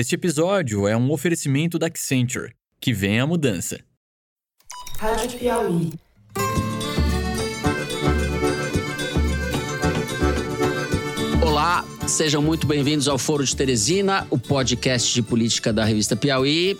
[0.00, 2.52] Este episódio é um oferecimento da Accenture.
[2.80, 3.80] Que vem a mudança.
[4.96, 5.92] Rádio Piauí.
[11.44, 16.78] Olá, sejam muito bem-vindos ao Foro de Teresina, o podcast de política da revista Piauí.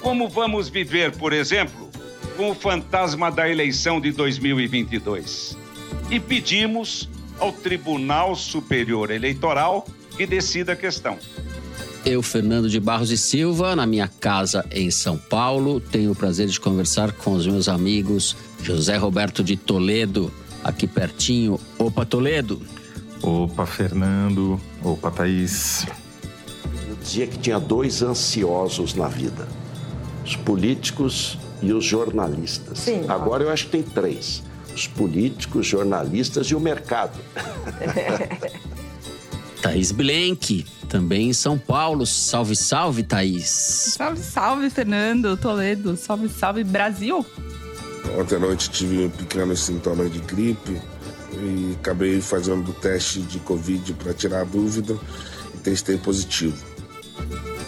[0.00, 1.90] Como vamos viver, por exemplo,
[2.38, 5.58] com o fantasma da eleição de 2022?
[6.10, 7.06] E pedimos
[7.38, 9.86] ao Tribunal Superior Eleitoral
[10.16, 11.18] que decida a questão.
[12.06, 16.46] Eu, Fernando de Barros e Silva, na minha casa em São Paulo, tenho o prazer
[16.46, 21.58] de conversar com os meus amigos José Roberto de Toledo, aqui pertinho.
[21.76, 22.62] Opa, Toledo!
[23.20, 24.60] Opa, Fernando.
[24.84, 25.84] Opa, Thaís.
[26.88, 29.48] Eu dizia que tinha dois ansiosos na vida:
[30.24, 32.78] os políticos e os jornalistas.
[32.78, 33.04] Sim.
[33.08, 37.18] Agora eu acho que tem três: os políticos, jornalistas e o mercado.
[39.60, 42.06] Thaís Bilenque, também em São Paulo.
[42.06, 43.48] Salve, salve, Thaís.
[43.96, 45.96] Salve, salve, Fernando, Toledo.
[45.96, 47.24] Salve, salve, Brasil.
[48.18, 50.80] Ontem à noite tive pequenos sintomas de gripe
[51.32, 54.96] e acabei fazendo o teste de Covid para tirar a dúvida
[55.54, 56.56] e testei positivo.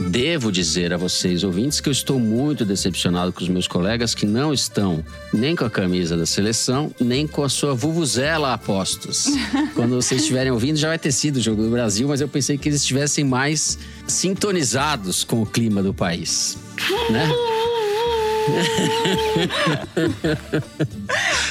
[0.01, 4.25] Devo dizer a vocês, ouvintes, que eu estou muito decepcionado com os meus colegas que
[4.25, 9.27] não estão nem com a camisa da seleção, nem com a sua vuvuzela a postos.
[9.75, 12.57] Quando vocês estiverem ouvindo, já vai ter sido o Jogo do Brasil, mas eu pensei
[12.57, 16.57] que eles estivessem mais sintonizados com o clima do país.
[17.11, 17.29] Né?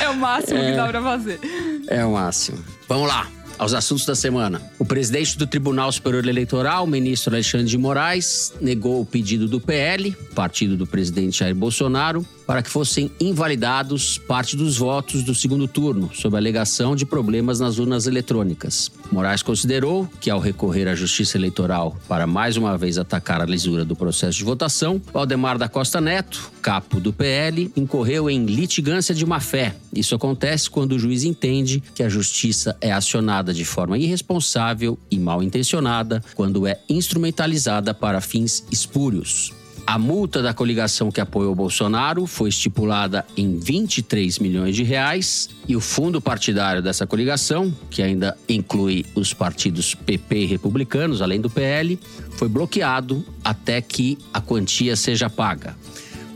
[0.01, 1.39] É o máximo que dá pra fazer.
[1.87, 2.57] É o máximo.
[2.87, 3.27] Vamos lá.
[3.57, 4.61] Aos assuntos da semana.
[4.77, 10.15] O presidente do Tribunal Superior Eleitoral, ministro Alexandre de Moraes, negou o pedido do PL,
[10.35, 16.09] partido do presidente Jair Bolsonaro, para que fossem invalidados parte dos votos do segundo turno,
[16.13, 18.91] sob alegação de problemas nas urnas eletrônicas.
[19.11, 23.83] Moraes considerou que, ao recorrer à Justiça Eleitoral para mais uma vez atacar a lisura
[23.83, 29.25] do processo de votação, Valdemar da Costa Neto, capo do PL, incorreu em litigância de
[29.25, 29.75] má-fé.
[29.97, 35.17] Isso acontece quando o juiz entende que a justiça é acionada de forma irresponsável e
[35.17, 39.51] mal intencionada quando é instrumentalizada para fins espúrios.
[39.87, 45.77] A multa da coligação que apoiou Bolsonaro foi estipulada em 23 milhões de reais e
[45.77, 51.49] o fundo partidário dessa coligação, que ainda inclui os partidos PP e republicanos, além do
[51.49, 51.97] PL,
[52.31, 55.73] foi bloqueado até que a quantia seja paga.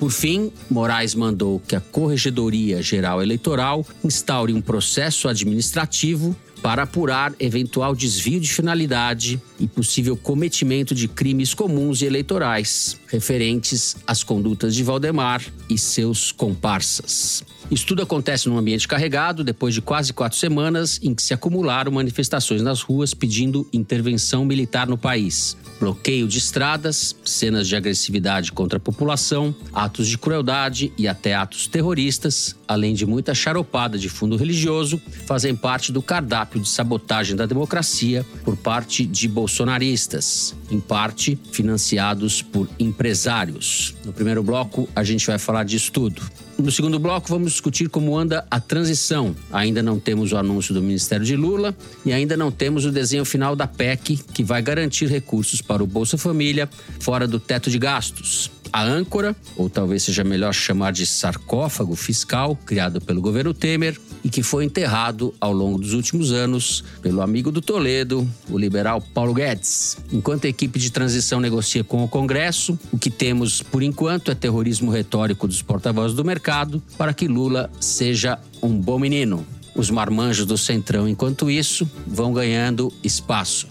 [0.01, 7.35] Por fim, Moraes mandou que a Corregedoria Geral Eleitoral instaure um processo administrativo para apurar
[7.39, 14.73] eventual desvio de finalidade e possível cometimento de crimes comuns e eleitorais referentes às condutas
[14.73, 17.43] de Valdemar e seus comparsas.
[17.71, 21.89] Isso tudo acontece num ambiente carregado depois de quase quatro semanas em que se acumularam
[21.89, 25.55] manifestações nas ruas pedindo intervenção militar no país.
[25.79, 31.65] Bloqueio de estradas, cenas de agressividade contra a população, atos de crueldade e até atos
[31.65, 37.45] terroristas, além de muita charopada de fundo religioso, fazem parte do cardápio de sabotagem da
[37.45, 43.95] democracia por parte de bolsonaristas, em parte financiados por empresários.
[44.03, 46.21] No primeiro bloco, a gente vai falar disso tudo.
[46.57, 49.35] No segundo bloco, vamos discutir como anda a transição.
[49.51, 51.75] Ainda não temos o anúncio do Ministério de Lula
[52.05, 55.87] e ainda não temos o desenho final da PEC, que vai garantir recursos para o
[55.87, 56.69] Bolsa Família
[56.99, 58.51] fora do teto de gastos.
[58.73, 64.29] A âncora, ou talvez seja melhor chamar de sarcófago fiscal, criado pelo governo Temer e
[64.29, 69.33] que foi enterrado ao longo dos últimos anos pelo amigo do Toledo, o liberal Paulo
[69.33, 69.97] Guedes.
[70.11, 74.35] Enquanto a equipe de transição negocia com o Congresso, o que temos por enquanto é
[74.35, 79.45] terrorismo retórico dos porta-vozes do mercado para que Lula seja um bom menino.
[79.75, 83.67] Os marmanjos do Centrão, enquanto isso, vão ganhando espaço.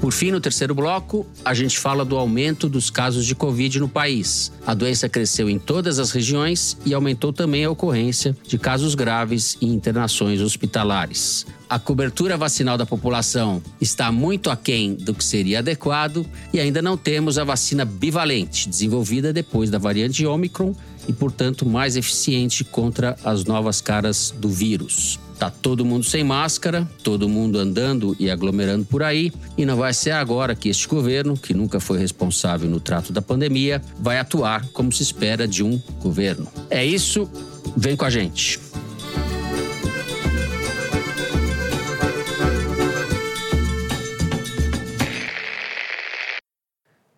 [0.00, 3.88] Por fim, no terceiro bloco, a gente fala do aumento dos casos de Covid no
[3.88, 4.52] país.
[4.66, 9.56] A doença cresceu em todas as regiões e aumentou também a ocorrência de casos graves
[9.60, 11.46] e internações hospitalares.
[11.68, 16.96] A cobertura vacinal da população está muito aquém do que seria adequado e ainda não
[16.96, 20.74] temos a vacina bivalente, desenvolvida depois da variante Omicron
[21.08, 25.18] e, portanto, mais eficiente contra as novas caras do vírus.
[25.44, 29.92] Tá todo mundo sem máscara, todo mundo andando e aglomerando por aí, e não vai
[29.92, 34.66] ser agora que este governo, que nunca foi responsável no trato da pandemia, vai atuar
[34.68, 36.48] como se espera de um governo.
[36.70, 37.28] É isso,
[37.76, 38.58] vem com a gente.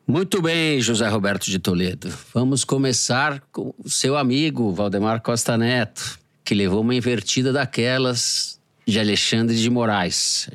[0.04, 2.12] Muito bem, José Roberto de Toledo.
[2.34, 9.00] Vamos começar com o seu amigo Valdemar Costa Neto, que levou uma invertida daquelas de
[9.00, 10.48] Alexandre de Moraes.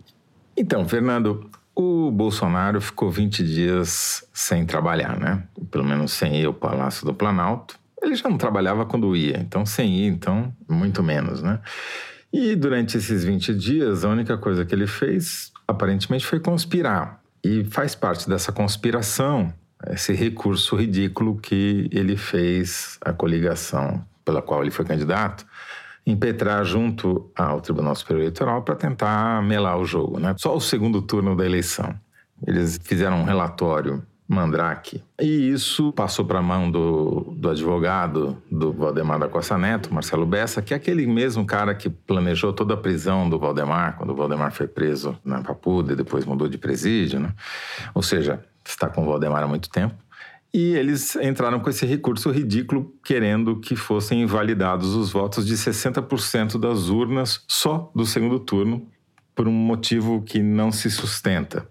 [0.55, 5.43] Então, Fernando, O Bolsonaro ficou 20 dias sem trabalhar, né?
[5.69, 7.79] Pelo menos sem ir ao Palácio do Planalto.
[8.01, 11.59] Ele já não trabalhava quando ia, então sem ir, então muito menos, né?
[12.33, 17.21] E durante esses 20 dias, a única coisa que ele fez, aparentemente, foi conspirar.
[17.43, 19.53] E faz parte dessa conspiração
[19.89, 25.45] esse recurso ridículo que ele fez à coligação pela qual ele foi candidato,
[26.05, 30.19] impetrar junto ao Tribunal Superior Eleitoral para tentar melar o jogo.
[30.19, 30.33] Né?
[30.37, 31.93] Só o segundo turno da eleição.
[32.45, 35.03] Eles fizeram um relatório Mandrake.
[35.19, 40.25] E isso passou para a mão do, do advogado do Valdemar da Costa Neto, Marcelo
[40.25, 44.15] Bessa, que é aquele mesmo cara que planejou toda a prisão do Valdemar, quando o
[44.15, 47.19] Valdemar foi preso na Papuda e depois mudou de presídio.
[47.19, 47.33] Né?
[47.93, 49.95] Ou seja, está com o Valdemar há muito tempo.
[50.53, 56.59] E eles entraram com esse recurso ridículo, querendo que fossem invalidados os votos de 60%
[56.59, 58.85] das urnas só do segundo turno,
[59.33, 61.65] por um motivo que não se sustenta.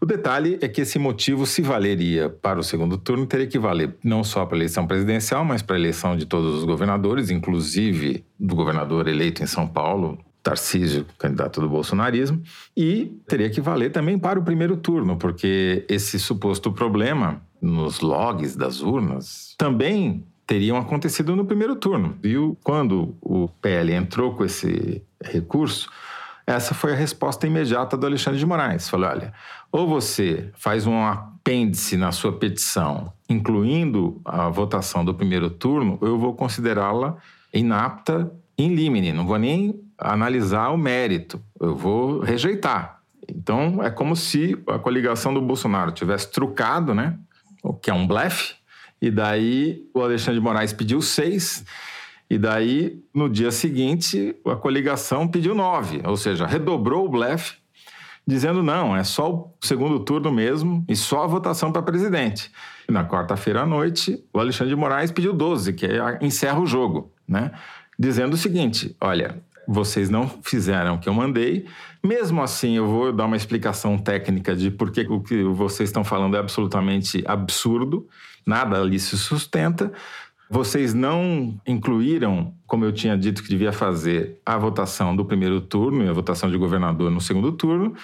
[0.00, 3.96] O detalhe é que esse motivo, se valeria para o segundo turno, teria que valer
[4.02, 8.24] não só para a eleição presidencial, mas para a eleição de todos os governadores, inclusive
[8.38, 12.42] do governador eleito em São Paulo, Tarcísio, candidato do bolsonarismo,
[12.76, 18.54] e teria que valer também para o primeiro turno, porque esse suposto problema nos logs
[18.54, 22.18] das urnas também teriam acontecido no primeiro turno.
[22.22, 25.88] E quando o PL entrou com esse recurso,
[26.46, 28.88] essa foi a resposta imediata do Alexandre de Moraes.
[28.88, 29.32] Falou: olha,
[29.72, 36.18] ou você faz um apêndice na sua petição, incluindo a votação do primeiro turno, eu
[36.18, 37.16] vou considerá-la
[37.52, 43.00] inapta in limine, não vou nem analisar o mérito, eu vou rejeitar.
[43.26, 47.18] Então é como se a coligação do Bolsonaro tivesse trucado, né?
[47.64, 48.54] O que é um blefe.
[49.00, 51.64] E daí o Alexandre de Moraes pediu seis.
[52.28, 57.56] E daí, no dia seguinte, a coligação pediu nove, ou seja, redobrou o blefe,
[58.26, 62.50] dizendo não, é só o segundo turno mesmo e só a votação para presidente.
[62.88, 66.66] E na quarta-feira à noite, o Alexandre de Moraes pediu 12, que é, encerra o
[66.66, 67.52] jogo, né?
[67.98, 71.66] Dizendo o seguinte: olha, vocês não fizeram o que eu mandei.
[72.02, 76.04] Mesmo assim, eu vou dar uma explicação técnica de por que o que vocês estão
[76.04, 78.06] falando é absolutamente absurdo,
[78.46, 79.92] nada ali se sustenta.
[80.50, 86.04] Vocês não incluíram, como eu tinha dito que devia fazer, a votação do primeiro turno
[86.04, 87.94] e a votação de governador no segundo turno.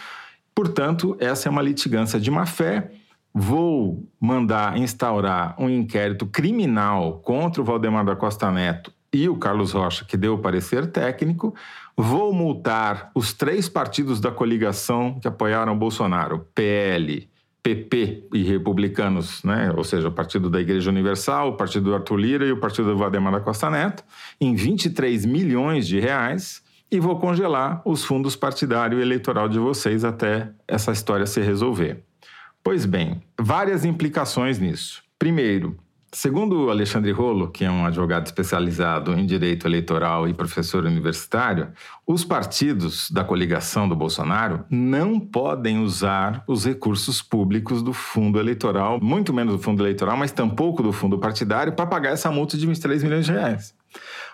[0.54, 2.90] Portanto, essa é uma litigância de má fé.
[3.32, 9.72] Vou mandar instaurar um inquérito criminal contra o Valdemar da Costa Neto e o Carlos
[9.72, 11.54] Rocha, que deu o parecer técnico.
[11.96, 17.28] Vou multar os três partidos da coligação que apoiaram Bolsonaro: PL,
[17.62, 19.72] PP e republicanos, né?
[19.76, 22.90] ou seja, o Partido da Igreja Universal, o Partido do Arthur Lira e o Partido
[22.90, 24.02] do Valdemar da Costa Neto,
[24.40, 26.62] em 23 milhões de reais.
[26.92, 32.02] E vou congelar os fundos partidário e eleitoral de vocês até essa história se resolver.
[32.64, 35.00] Pois bem, várias implicações nisso.
[35.16, 35.76] Primeiro,
[36.12, 41.68] Segundo Alexandre Rolo, que é um advogado especializado em direito eleitoral e professor universitário,
[42.04, 48.98] os partidos da coligação do Bolsonaro não podem usar os recursos públicos do fundo eleitoral,
[49.00, 52.66] muito menos do fundo eleitoral, mas tampouco do fundo partidário, para pagar essa multa de
[52.66, 53.72] 23 milhões de reais.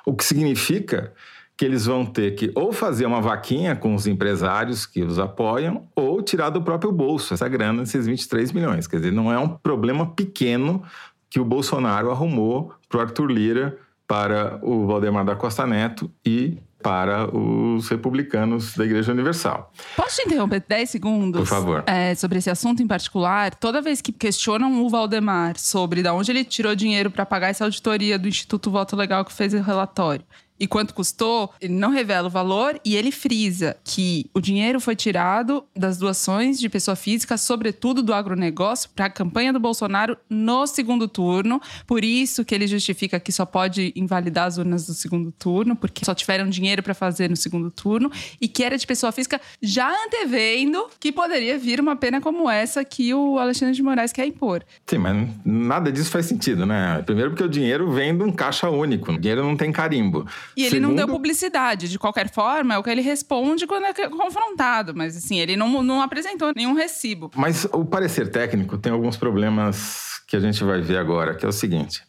[0.07, 1.13] O que significa
[1.59, 5.89] que eles vão ter que ou fazer uma vaquinha com os empresários que os apoiam
[5.95, 8.87] ou tirar do próprio bolso essa grana, esses 23 milhões.
[8.87, 10.83] Quer dizer, não é um problema pequeno
[11.31, 16.59] que o Bolsonaro arrumou para o Arthur Lira, para o Valdemar da Costa Neto e
[16.83, 19.73] para os republicanos da Igreja Universal.
[19.97, 21.41] Posso te interromper 10 segundos?
[21.41, 21.85] Por favor.
[21.87, 26.31] É, sobre esse assunto em particular, toda vez que questionam o Valdemar sobre de onde
[26.31, 30.25] ele tirou dinheiro para pagar essa auditoria do Instituto Voto Legal que fez o relatório,
[30.59, 34.97] e quanto custou, ele não revela o valor e ele frisa que o dinheiro foi
[34.97, 40.67] tirado das doações de pessoa física, sobretudo do agronegócio, para a campanha do Bolsonaro no
[40.67, 41.61] segundo turno.
[41.87, 46.05] Por isso que ele justifica que só pode invalidar as urnas do segundo turno, porque
[46.05, 48.11] só tiveram dinheiro para fazer no segundo turno
[48.41, 52.85] e que era de pessoa física, já antevendo que poderia vir uma pena como essa
[52.85, 54.65] que o Alexandre de Moraes quer impor.
[54.87, 57.03] Sim, mas nada disso faz sentido, né?
[57.05, 60.27] Primeiro porque o dinheiro vem de um caixa único, o dinheiro não tem carimbo.
[60.57, 60.89] E ele Segundo...
[60.89, 61.89] não deu publicidade.
[61.89, 64.95] De qualquer forma, é o que ele responde quando é confrontado.
[64.95, 67.31] Mas, assim, ele não, não apresentou nenhum recibo.
[67.35, 71.49] Mas o parecer técnico tem alguns problemas que a gente vai ver agora, que é
[71.49, 72.03] o seguinte.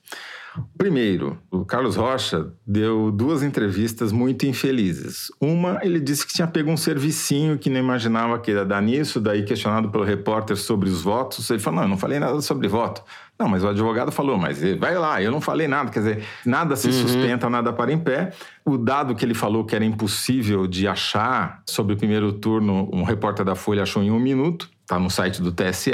[0.78, 5.32] Primeiro, o Carlos Rocha deu duas entrevistas muito infelizes.
[5.40, 9.20] Uma, ele disse que tinha pego um servicinho que não imaginava que ia dar nisso,
[9.20, 12.68] daí questionado pelo repórter sobre os votos, ele falou: não, eu não falei nada sobre
[12.68, 13.04] voto.
[13.40, 15.92] Não, mas o advogado falou, mas vai lá, eu não falei nada.
[15.92, 16.94] Quer dizer, nada se uhum.
[16.94, 18.32] sustenta, nada para em pé.
[18.66, 23.04] O dado que ele falou que era impossível de achar sobre o primeiro turno, um
[23.04, 24.70] repórter da Folha achou em um minuto.
[24.82, 25.92] está no site do TSE,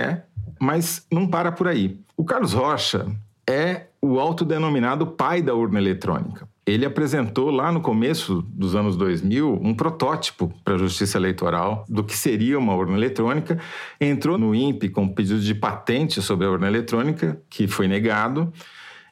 [0.60, 2.00] mas não para por aí.
[2.16, 3.08] O Carlos Rocha
[3.50, 6.46] é o autodenominado pai da urna eletrônica.
[6.66, 12.04] Ele apresentou lá no começo dos anos 2000 um protótipo para a Justiça Eleitoral do
[12.04, 13.58] que seria uma urna eletrônica.
[14.02, 18.52] Entrou no INPE com pedido de patente sobre a urna eletrônica, que foi negado.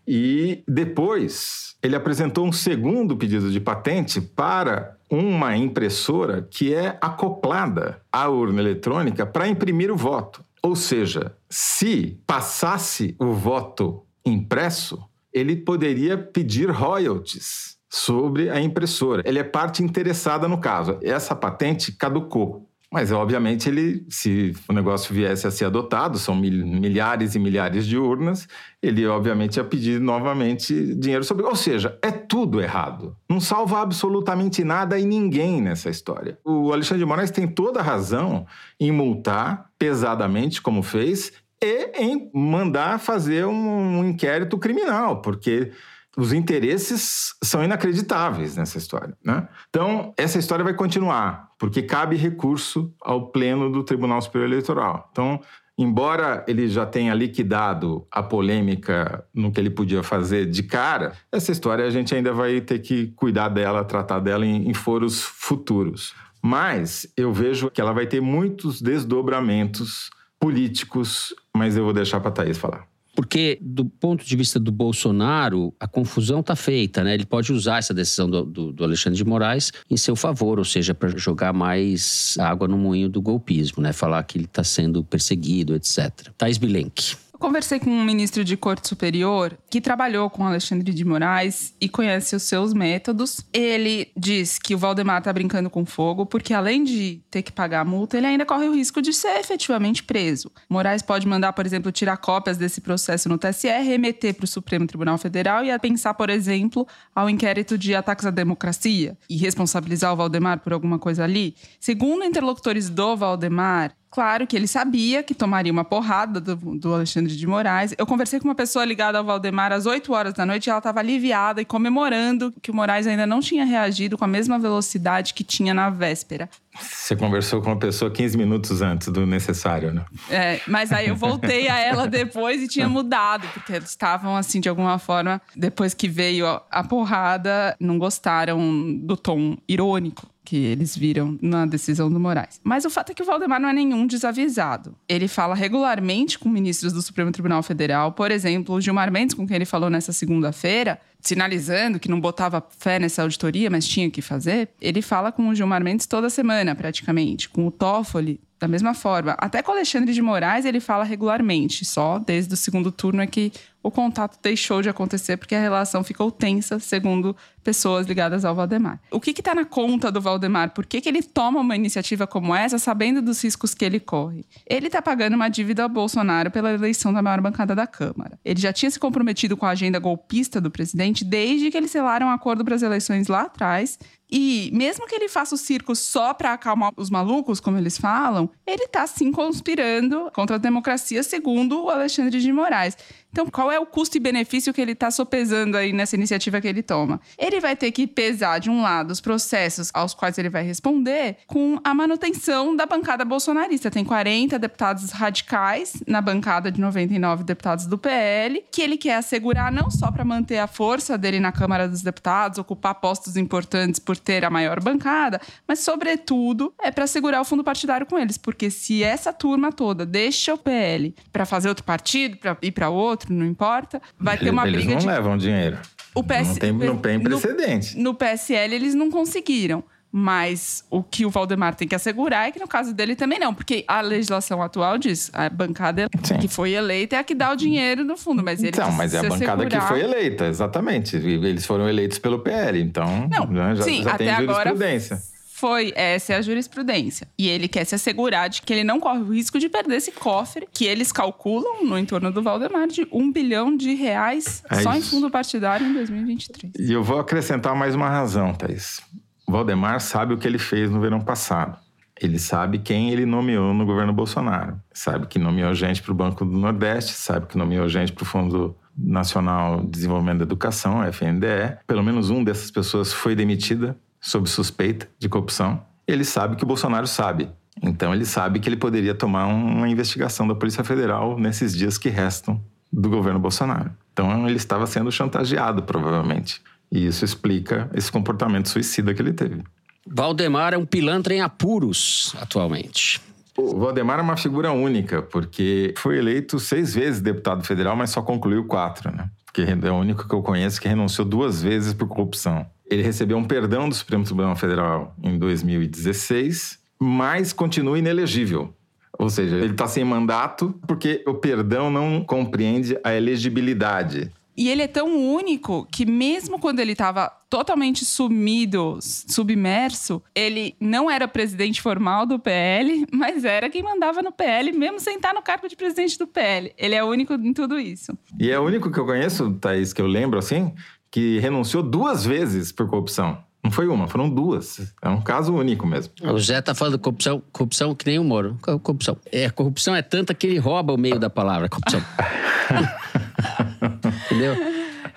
[0.05, 8.01] E depois ele apresentou um segundo pedido de patente para uma impressora que é acoplada
[8.12, 10.43] à urna eletrônica para imprimir o voto.
[10.62, 19.22] Ou seja, se passasse o voto impresso, ele poderia pedir royalties sobre a impressora.
[19.25, 20.98] Ele é parte interessada no caso.
[21.01, 22.68] Essa patente caducou.
[22.94, 27.98] Mas, obviamente, ele, se o negócio viesse a ser adotado, são milhares e milhares de
[27.98, 28.50] urnas,
[28.84, 31.46] ele, obviamente, ia pedir novamente dinheiro sobre.
[31.46, 33.16] Ou seja, é tudo errado.
[33.30, 36.38] Não salva absolutamente nada e ninguém nessa história.
[36.44, 38.46] O Alexandre de Moraes tem toda a razão
[38.78, 45.72] em multar pesadamente, como fez, e em mandar fazer um, um inquérito criminal, porque
[46.18, 49.15] os interesses são inacreditáveis nessa história.
[49.24, 49.48] Né?
[49.70, 55.08] Então, essa história vai continuar, porque cabe recurso ao Pleno do Tribunal Superior Eleitoral.
[55.12, 55.39] Então,
[55.77, 61.51] embora ele já tenha liquidado a polêmica no que ele podia fazer de cara, essa
[61.51, 66.13] história a gente ainda vai ter que cuidar dela, tratar dela em, em foros futuros.
[66.41, 70.10] Mas eu vejo que ela vai ter muitos desdobramentos
[70.41, 72.88] políticos, mas eu vou deixar para a Thaís falar.
[73.13, 77.13] Porque, do ponto de vista do Bolsonaro, a confusão está feita, né?
[77.13, 80.65] Ele pode usar essa decisão do, do, do Alexandre de Moraes em seu favor, ou
[80.65, 83.91] seja, para jogar mais água no moinho do golpismo, né?
[83.91, 86.29] Falar que ele está sendo perseguido, etc.
[86.38, 91.74] Thais Bilenque conversei com um ministro de corte superior que trabalhou com Alexandre de Moraes
[91.81, 93.43] e conhece os seus métodos.
[93.51, 97.81] Ele diz que o Valdemar está brincando com fogo porque, além de ter que pagar
[97.81, 100.51] a multa, ele ainda corre o risco de ser efetivamente preso.
[100.69, 104.86] Moraes pode mandar, por exemplo, tirar cópias desse processo no TSE, remeter para o Supremo
[104.86, 110.15] Tribunal Federal e pensar, por exemplo, ao inquérito de ataques à democracia e responsabilizar o
[110.15, 111.55] Valdemar por alguma coisa ali.
[111.79, 117.34] Segundo interlocutores do Valdemar, Claro que ele sabia que tomaria uma porrada do, do, Alexandre
[117.34, 117.96] de Moraes.
[117.98, 120.80] Eu conversei com uma pessoa ligada ao Valdemar às 8 horas da noite e ela
[120.80, 125.34] estava aliviada e comemorando que o Moraes ainda não tinha reagido com a mesma velocidade
[125.34, 126.50] que tinha na véspera.
[126.77, 130.03] Você conversou com uma pessoa 15 minutos antes do necessário, né?
[130.30, 134.60] É, mas aí eu voltei a ela depois e tinha mudado, porque eles estavam, assim,
[134.60, 138.60] de alguma forma, depois que veio a porrada, não gostaram
[139.00, 142.60] do tom irônico que eles viram na decisão do Moraes.
[142.63, 144.95] Mas o fato é que o Valdemar não é nenhum desavisado.
[145.07, 149.48] Ele fala regularmente com ministros do Supremo Tribunal Federal, por exemplo, o Gilmar Mendes, com
[149.48, 154.21] quem ele falou nessa segunda-feira, sinalizando que não botava fé nessa auditoria, mas tinha que
[154.21, 154.69] fazer.
[154.81, 157.48] Ele fala com o Gilmar Mendes toda semana, praticamente.
[157.48, 159.36] Com o Toffoli, da mesma forma.
[159.39, 161.84] Até com Alexandre de Moraes, ele fala regularmente.
[161.84, 163.51] Só desde o segundo turno é que
[163.82, 169.00] o contato deixou de acontecer porque a relação ficou tensa, segundo pessoas ligadas ao Valdemar.
[169.10, 170.72] O que está na conta do Valdemar?
[170.75, 174.46] Por que, que ele toma uma iniciativa como essa, sabendo dos riscos que ele corre?
[174.68, 178.39] Ele está pagando uma dívida ao Bolsonaro pela eleição da maior bancada da Câmara.
[178.46, 182.27] Ele já tinha se comprometido com a agenda golpista do presidente desde que eles selaram
[182.27, 183.98] um acordo para as eleições lá atrás
[184.32, 188.50] e mesmo que ele faça o circo só para acalmar os malucos, como eles falam,
[188.66, 192.98] ele está sim conspirando contra a democracia, segundo o Alexandre de Moraes.
[193.32, 196.68] Então, qual é o custo e benefício que ele está sopesando aí nessa iniciativa que
[196.68, 197.20] ele toma?
[197.38, 201.38] Ele vai ter que pesar, de um lado, os processos aos quais ele vai responder
[201.48, 203.90] com a manutenção da bancada bolsonarista.
[203.90, 209.72] Tem 40 deputados radicais na bancada de 99 deputados do PL, que ele quer assegurar
[209.72, 214.18] não só para manter a força dele na Câmara dos Deputados, ocupar postos importantes por
[214.18, 218.38] ter a maior bancada, mas, sobretudo, é para segurar o fundo partidário com eles.
[218.38, 222.90] Porque se essa turma toda deixa o PL para fazer outro partido, para ir para
[222.90, 224.01] outro, outro, não importa.
[224.20, 224.94] Vai ter uma eles briga.
[224.94, 225.18] Eles não de...
[225.18, 225.78] levam dinheiro.
[226.13, 226.48] O PS...
[226.48, 227.98] não, tem, não tem precedente.
[227.98, 229.84] No, no PSL eles não conseguiram.
[230.13, 233.54] Mas o que o Valdemar tem que assegurar é que no caso dele também não,
[233.54, 236.38] porque a legislação atual diz a bancada Sim.
[236.38, 239.13] que foi eleita é a que dá o dinheiro no fundo, mas ele Então, mas
[239.13, 241.16] é a bancada que foi eleita, exatamente.
[241.16, 245.16] Eles foram eleitos pelo PL, então não, já, sim, já até tem jurisprudência.
[245.16, 245.31] Agora
[245.62, 247.27] foi, essa é a jurisprudência.
[247.38, 250.12] E ele quer se assegurar de que ele não corre o risco de perder esse
[250.12, 254.91] cofre que eles calculam no entorno do Valdemar de um bilhão de reais é só
[254.96, 256.74] em fundo partidário em 2023.
[256.80, 259.01] E eu vou acrescentar mais uma razão, Thaís.
[259.48, 261.77] O Valdemar sabe o que ele fez no verão passado.
[262.20, 264.82] Ele sabe quem ele nomeou no governo Bolsonaro.
[264.91, 268.25] Sabe que nomeou gente para o Banco do Nordeste, sabe que nomeou gente para o
[268.25, 271.77] Fundo Nacional de Desenvolvimento da Educação, FNDE.
[271.86, 276.68] Pelo menos um dessas pessoas foi demitida sob suspeita de corrupção, ele sabe que o
[276.68, 277.50] Bolsonaro sabe.
[277.82, 282.10] Então ele sabe que ele poderia tomar uma investigação da Polícia Federal nesses dias que
[282.10, 282.62] restam
[282.94, 283.92] do governo Bolsonaro.
[284.13, 286.62] Então ele estava sendo chantageado, provavelmente.
[286.92, 289.63] E isso explica esse comportamento suicida que ele teve.
[290.06, 293.22] Valdemar é um pilantra em apuros atualmente.
[293.58, 298.22] O Valdemar é uma figura única, porque foi eleito seis vezes deputado federal, mas só
[298.22, 299.30] concluiu quatro, né?
[299.46, 302.66] Porque é o único que eu conheço que renunciou duas vezes por corrupção.
[302.91, 308.74] Ele recebeu um perdão do Supremo Tribunal Federal em 2016, mas continua inelegível.
[309.17, 314.29] Ou seja, ele está sem mandato porque o perdão não compreende a elegibilidade.
[314.57, 321.10] E ele é tão único que, mesmo quando ele estava totalmente sumido, submerso, ele não
[321.10, 325.41] era presidente formal do PL, mas era quem mandava no PL, mesmo sem estar no
[325.41, 326.74] cargo de presidente do PL.
[326.77, 328.17] Ele é único em tudo isso.
[328.38, 330.74] E é o único que eu conheço, Thaís, que eu lembro assim,
[331.12, 333.38] que renunciou duas vezes por corrupção.
[333.63, 334.91] Não foi uma, foram duas.
[335.01, 336.12] É um caso único mesmo.
[336.24, 338.58] O Zé tá falando de corrupção, corrupção que nem o Moro.
[338.82, 339.15] Corrupção.
[339.32, 342.01] É, corrupção é tanta que ele rouba o meio da palavra, corrupção.
[344.25, 344.56] Entendeu?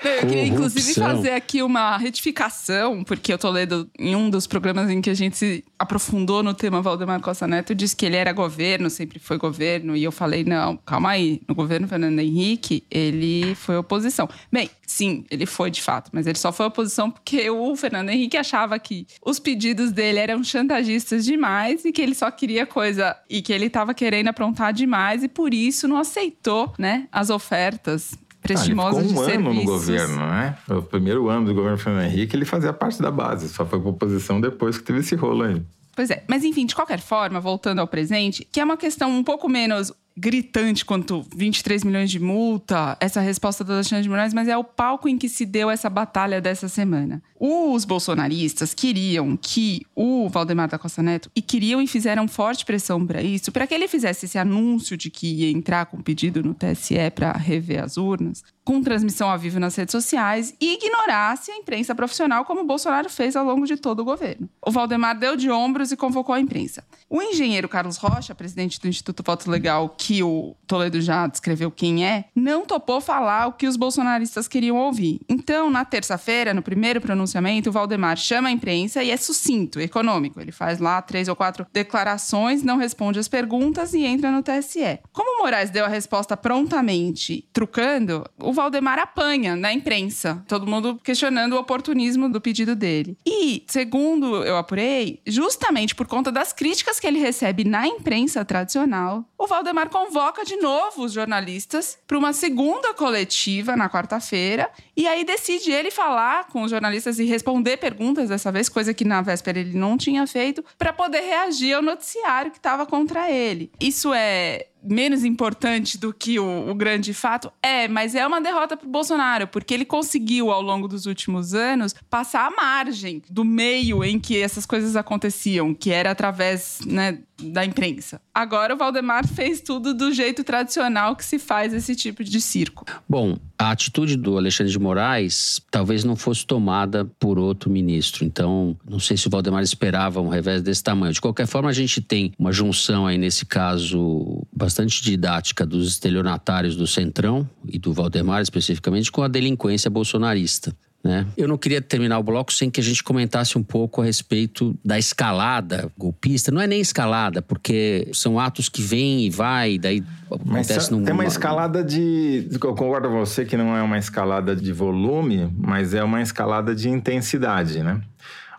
[0.04, 4.90] Eu queria, inclusive, fazer aqui uma retificação, porque eu tô lendo em um dos programas
[4.90, 8.32] em que a gente se aprofundou no tema Valdemar Costa Neto, disse que ele era
[8.32, 13.54] governo, sempre foi governo, e eu falei, não, calma aí, no governo Fernando Henrique, ele
[13.54, 14.28] foi oposição.
[14.52, 18.37] Bem, sim, ele foi de fato, mas ele só foi oposição porque o Fernando Henrique
[18.37, 23.40] achava que os pedidos dele eram chantagistas demais e que ele só queria coisa, e
[23.40, 28.12] que ele estava querendo aprontar demais, e por isso não aceitou, né, as ofertas
[28.44, 29.64] prestimosa ah, ele ficou um de ano serviços.
[29.64, 30.58] no governo, né?
[30.68, 33.48] O primeiro ano do governo Fernando Henrique, ele fazia parte da base.
[33.48, 35.62] Só foi oposição depois que teve esse rolo aí.
[35.96, 39.24] Pois é, mas enfim, de qualquer forma, voltando ao presente, que é uma questão um
[39.24, 44.47] pouco menos gritante quanto 23 milhões de multa, essa resposta do Alexandre de Moraes, mas
[44.47, 47.23] é o palco em que se deu essa batalha dessa semana.
[47.38, 53.04] Os bolsonaristas queriam que o Valdemar da Costa Neto, e queriam e fizeram forte pressão
[53.04, 56.54] para isso, para que ele fizesse esse anúncio de que ia entrar com pedido no
[56.54, 61.56] TSE para rever as urnas, com transmissão ao vivo nas redes sociais e ignorasse a
[61.56, 64.48] imprensa profissional, como Bolsonaro fez ao longo de todo o governo.
[64.66, 66.83] O Valdemar deu de ombros e convocou a imprensa.
[67.11, 72.07] O engenheiro Carlos Rocha, presidente do Instituto Voto Legal, que o Toledo já descreveu quem
[72.07, 75.20] é, não topou falar o que os bolsonaristas queriam ouvir.
[75.29, 80.40] Então, na terça-feira, no primeiro pronunciamento, o Valdemar chama a imprensa e é sucinto, econômico.
[80.40, 85.00] Ele faz lá três ou quatro declarações, não responde as perguntas e entra no TSE.
[85.12, 90.42] Como o Moraes deu a resposta prontamente, trucando, o Valdemar apanha na imprensa.
[90.48, 93.16] Todo mundo questionando o oportunismo do pedido dele.
[93.26, 99.24] E, segundo eu apurei, justamente por conta das críticas que ele recebe na imprensa tradicional,
[99.36, 105.24] o Valdemar convoca de novo os jornalistas para uma segunda coletiva na quarta-feira e aí
[105.24, 109.58] decide ele falar com os jornalistas e responder perguntas dessa vez, coisa que na véspera
[109.58, 113.70] ele não tinha feito, para poder reagir ao noticiário que estava contra ele.
[113.80, 117.53] Isso é menos importante do que o, o, grande fato?
[117.62, 121.55] É, mas é uma derrota para o Bolsonaro, porque ele conseguiu, ao longo dos últimos
[121.55, 127.18] anos, passar a margem do meio em que essas coisas aconteciam, que era através né,
[127.42, 128.20] da imprensa.
[128.33, 132.85] Agora o Valdemar fez tudo do jeito tradicional que se faz esse tipo de circo.
[133.09, 138.25] Bom, a atitude do Alexandre de Moraes talvez não fosse tomada por outro ministro.
[138.25, 141.12] Então, não sei se o Valdemar esperava um revés desse tamanho.
[141.12, 146.77] De qualquer forma, a gente tem uma junção aí nesse caso bastante didática dos estelionatários
[146.77, 150.75] do Centrão e do Valdemar especificamente com a delinquência bolsonarista.
[151.04, 151.26] Né?
[151.36, 154.74] Eu não queria terminar o bloco sem que a gente comentasse um pouco a respeito
[154.82, 156.50] da escalada golpista.
[156.50, 160.02] Não é nem escalada, porque são atos que vêm e vai, daí
[160.46, 161.12] Mas acontece tem num...
[161.12, 162.48] uma escalada de.
[162.50, 166.74] Eu concordo com você que não é uma escalada de volume, mas é uma escalada
[166.74, 168.00] de intensidade, né?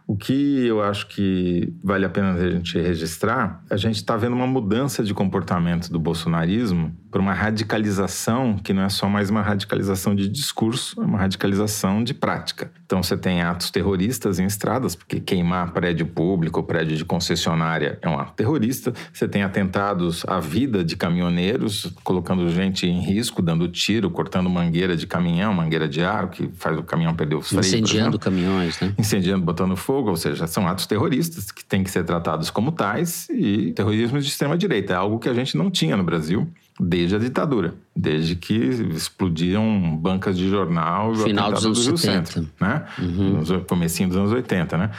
[0.07, 4.35] O que eu acho que vale a pena a gente registrar, a gente está vendo
[4.35, 9.41] uma mudança de comportamento do bolsonarismo para uma radicalização que não é só mais uma
[9.41, 12.69] radicalização de discurso, é uma radicalização de prática.
[12.85, 18.09] Então você tem atos terroristas em estradas, porque queimar prédio público, prédio de concessionária é
[18.09, 18.93] um ato terrorista.
[19.13, 24.97] Você tem atentados à vida de caminhoneiros, colocando gente em risco, dando tiro, cortando mangueira
[24.97, 27.67] de caminhão, mangueira de ar, que faz o caminhão perder os freios.
[27.67, 28.93] Incendiando caminhões, né?
[28.99, 33.29] Incendiando, botando fogo, ou seja, são atos terroristas que têm que ser tratados como tais
[33.29, 36.45] e terrorismo de extrema direita, é algo que a gente não tinha no Brasil
[36.79, 42.31] desde a ditadura, desde que explodiram bancas de jornal Final dos anos do 70.
[42.31, 42.85] Centro, né?
[42.99, 43.41] Uhum.
[43.41, 44.91] No comecinho dos anos 80, né?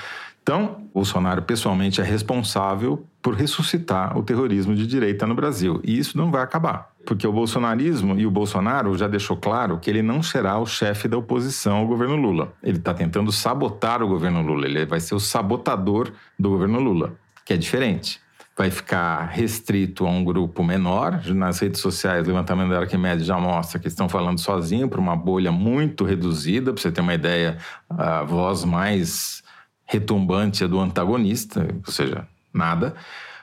[0.46, 5.80] Então, Bolsonaro pessoalmente é responsável por ressuscitar o terrorismo de direita no Brasil.
[5.82, 6.92] E isso não vai acabar.
[7.04, 11.08] Porque o bolsonarismo e o Bolsonaro já deixou claro que ele não será o chefe
[11.08, 12.52] da oposição ao governo Lula.
[12.62, 14.66] Ele está tentando sabotar o governo Lula.
[14.66, 18.20] Ele vai ser o sabotador do governo Lula, que é diferente.
[18.56, 21.22] Vai ficar restrito a um grupo menor.
[21.26, 25.14] Nas redes sociais, o levantamento da Arquimedes já mostra que estão falando sozinho para uma
[25.14, 26.72] bolha muito reduzida.
[26.72, 27.58] Para você ter uma ideia,
[27.90, 29.42] a voz mais
[29.84, 32.94] retumbante é do antagonista, ou seja, nada.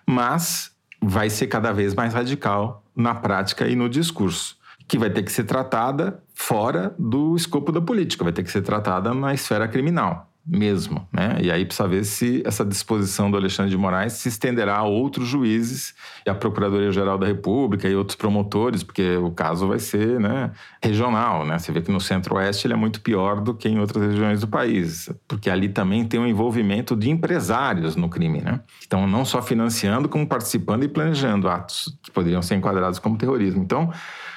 [0.06, 5.22] Mas vai ser cada vez mais radical na prática e no discurso, que vai ter
[5.22, 9.68] que ser tratada fora do escopo da política, vai ter que ser tratada na esfera
[9.68, 11.38] criminal mesmo, né?
[11.42, 15.28] E aí precisa ver se essa disposição do Alexandre de Moraes se estenderá a outros
[15.28, 20.52] juízes e a Procuradoria-Geral da República e outros promotores, porque o caso vai ser, né,
[20.82, 21.58] regional, né?
[21.58, 24.48] Você vê que no Centro-Oeste ele é muito pior do que em outras regiões do
[24.48, 28.60] país, porque ali também tem o um envolvimento de empresários no crime, né?
[28.86, 33.64] Então não só financiando, como participando e planejando atos que poderiam ser enquadrados como terrorismo.
[33.64, 33.92] Então,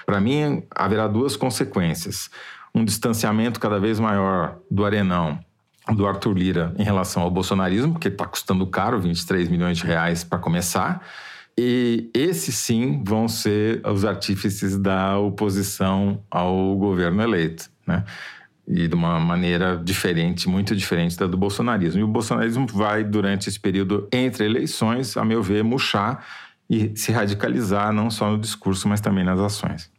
[0.05, 2.31] para mim haverá duas consequências:
[2.73, 5.41] um distanciamento cada vez maior do arenão
[5.95, 10.25] do Arthur Lira em relação ao bolsonarismo, porque está custando caro, 23 milhões de reais
[10.25, 11.07] para começar.
[11.59, 18.05] E esses sim vão ser os artífices da oposição ao governo eleito, né?
[18.69, 22.01] E de uma maneira diferente, muito diferente da do bolsonarismo.
[22.01, 26.27] E o bolsonarismo vai, durante esse período entre eleições, a meu ver, murchar
[26.69, 29.91] e se radicalizar, não só no discurso, mas também nas ações.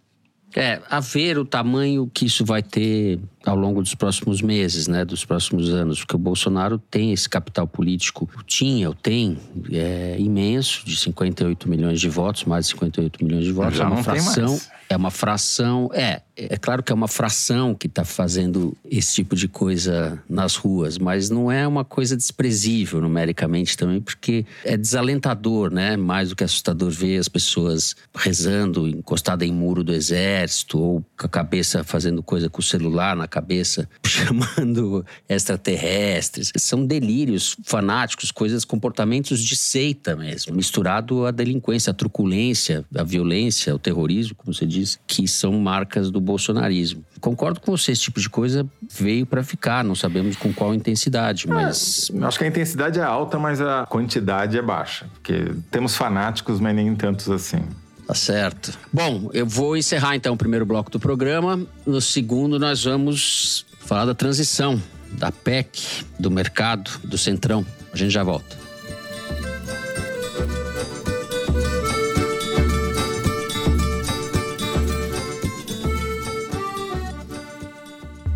[0.56, 3.19] É, a ver o tamanho que isso vai ter
[3.50, 7.68] ao longo dos próximos meses, né, dos próximos anos, porque o Bolsonaro tem esse capital
[7.68, 9.38] político, tinha, ou tem,
[9.72, 13.88] é imenso, de 58 milhões de votos, mais de 58 milhões de votos, Já é
[13.88, 18.76] uma fração, é uma fração, é, é claro que é uma fração que está fazendo
[18.90, 24.46] esse tipo de coisa nas ruas, mas não é uma coisa desprezível numericamente também, porque
[24.64, 25.98] é desalentador, né?
[25.98, 31.26] Mais do que assustador ver as pessoas rezando, encostada em muro do exército, ou com
[31.26, 36.52] a cabeça fazendo coisa com o celular na cabeça, chamando extraterrestres.
[36.58, 43.71] São delírios fanáticos, coisas, comportamentos de seita mesmo, misturado à delinquência, à truculência, à violência,
[43.71, 47.04] ao terrorismo, como você diz, que são marcas do bolsonarismo.
[47.19, 48.67] Concordo com você, esse tipo de coisa
[49.00, 52.12] veio para ficar, não sabemos com qual intensidade, mas.
[52.13, 55.08] É, acho que a intensidade é alta, mas a quantidade é baixa.
[55.13, 57.63] Porque temos fanáticos, mas nem tantos assim.
[58.08, 58.72] Tá certo.
[58.91, 61.67] Bom, eu vou encerrar então o primeiro bloco do programa.
[61.86, 67.65] No segundo, nós vamos falar da transição, da PEC, do mercado, do Centrão.
[67.91, 68.56] A gente já volta.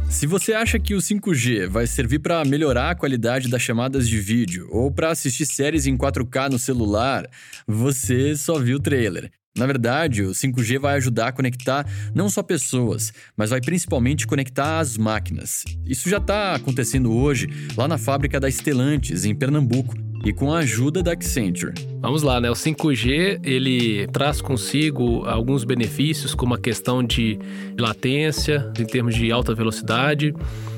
[0.10, 4.19] Se você acha que o 5G vai servir para melhorar a qualidade das chamadas de
[4.19, 7.25] vídeo ou para assistir séries em 4K no celular,
[7.65, 9.31] você só viu o trailer.
[9.57, 11.85] Na verdade, o 5G vai ajudar a conectar
[12.15, 15.65] não só pessoas, mas vai principalmente conectar as máquinas.
[15.85, 20.59] Isso já está acontecendo hoje lá na fábrica da Stellantis, em Pernambuco, e com a
[20.59, 21.73] ajuda da Accenture.
[21.99, 22.49] Vamos lá, né?
[22.49, 27.39] O 5G ele traz consigo alguns benefícios, como a questão de
[27.77, 30.33] latência, em termos de alta velocidade.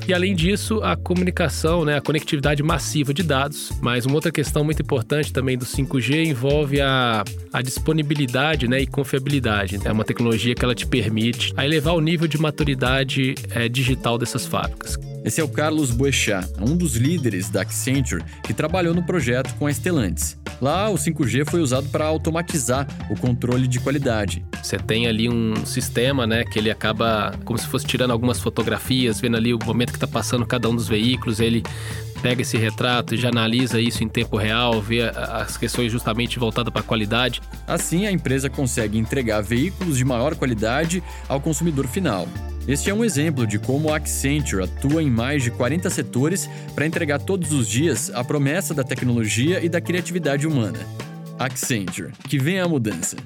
[0.06, 3.72] E além disso, a comunicação, né, a conectividade massiva de dados.
[3.80, 8.86] Mas uma outra questão muito importante também do 5G envolve a, a disponibilidade né, e
[8.86, 9.80] confiabilidade.
[9.82, 14.18] É uma tecnologia que ela te permite a elevar o nível de maturidade é, digital
[14.18, 14.98] dessas fábricas.
[15.24, 19.66] Esse é o Carlos Boechat, um dos líderes da Accenture que trabalhou no projeto com
[19.66, 20.36] a Stellantis.
[20.60, 24.44] Lá, o 5G foi usado para automatizar o controle de qualidade.
[24.62, 29.20] Você tem ali um sistema, né, que ele acaba como se fosse tirando algumas fotografias,
[29.20, 31.62] vendo ali o momento que está passando cada um dos veículos, ele
[32.22, 36.72] pega esse retrato e já analisa isso em tempo real, vê as questões justamente voltadas
[36.72, 37.42] para a qualidade.
[37.66, 42.26] Assim, a empresa consegue entregar veículos de maior qualidade ao consumidor final.
[42.66, 46.86] Este é um exemplo de como a Accenture atua em mais de 40 setores para
[46.86, 50.78] entregar todos os dias a promessa da tecnologia e da criatividade humana.
[51.38, 53.18] Accenture, que vem a mudança.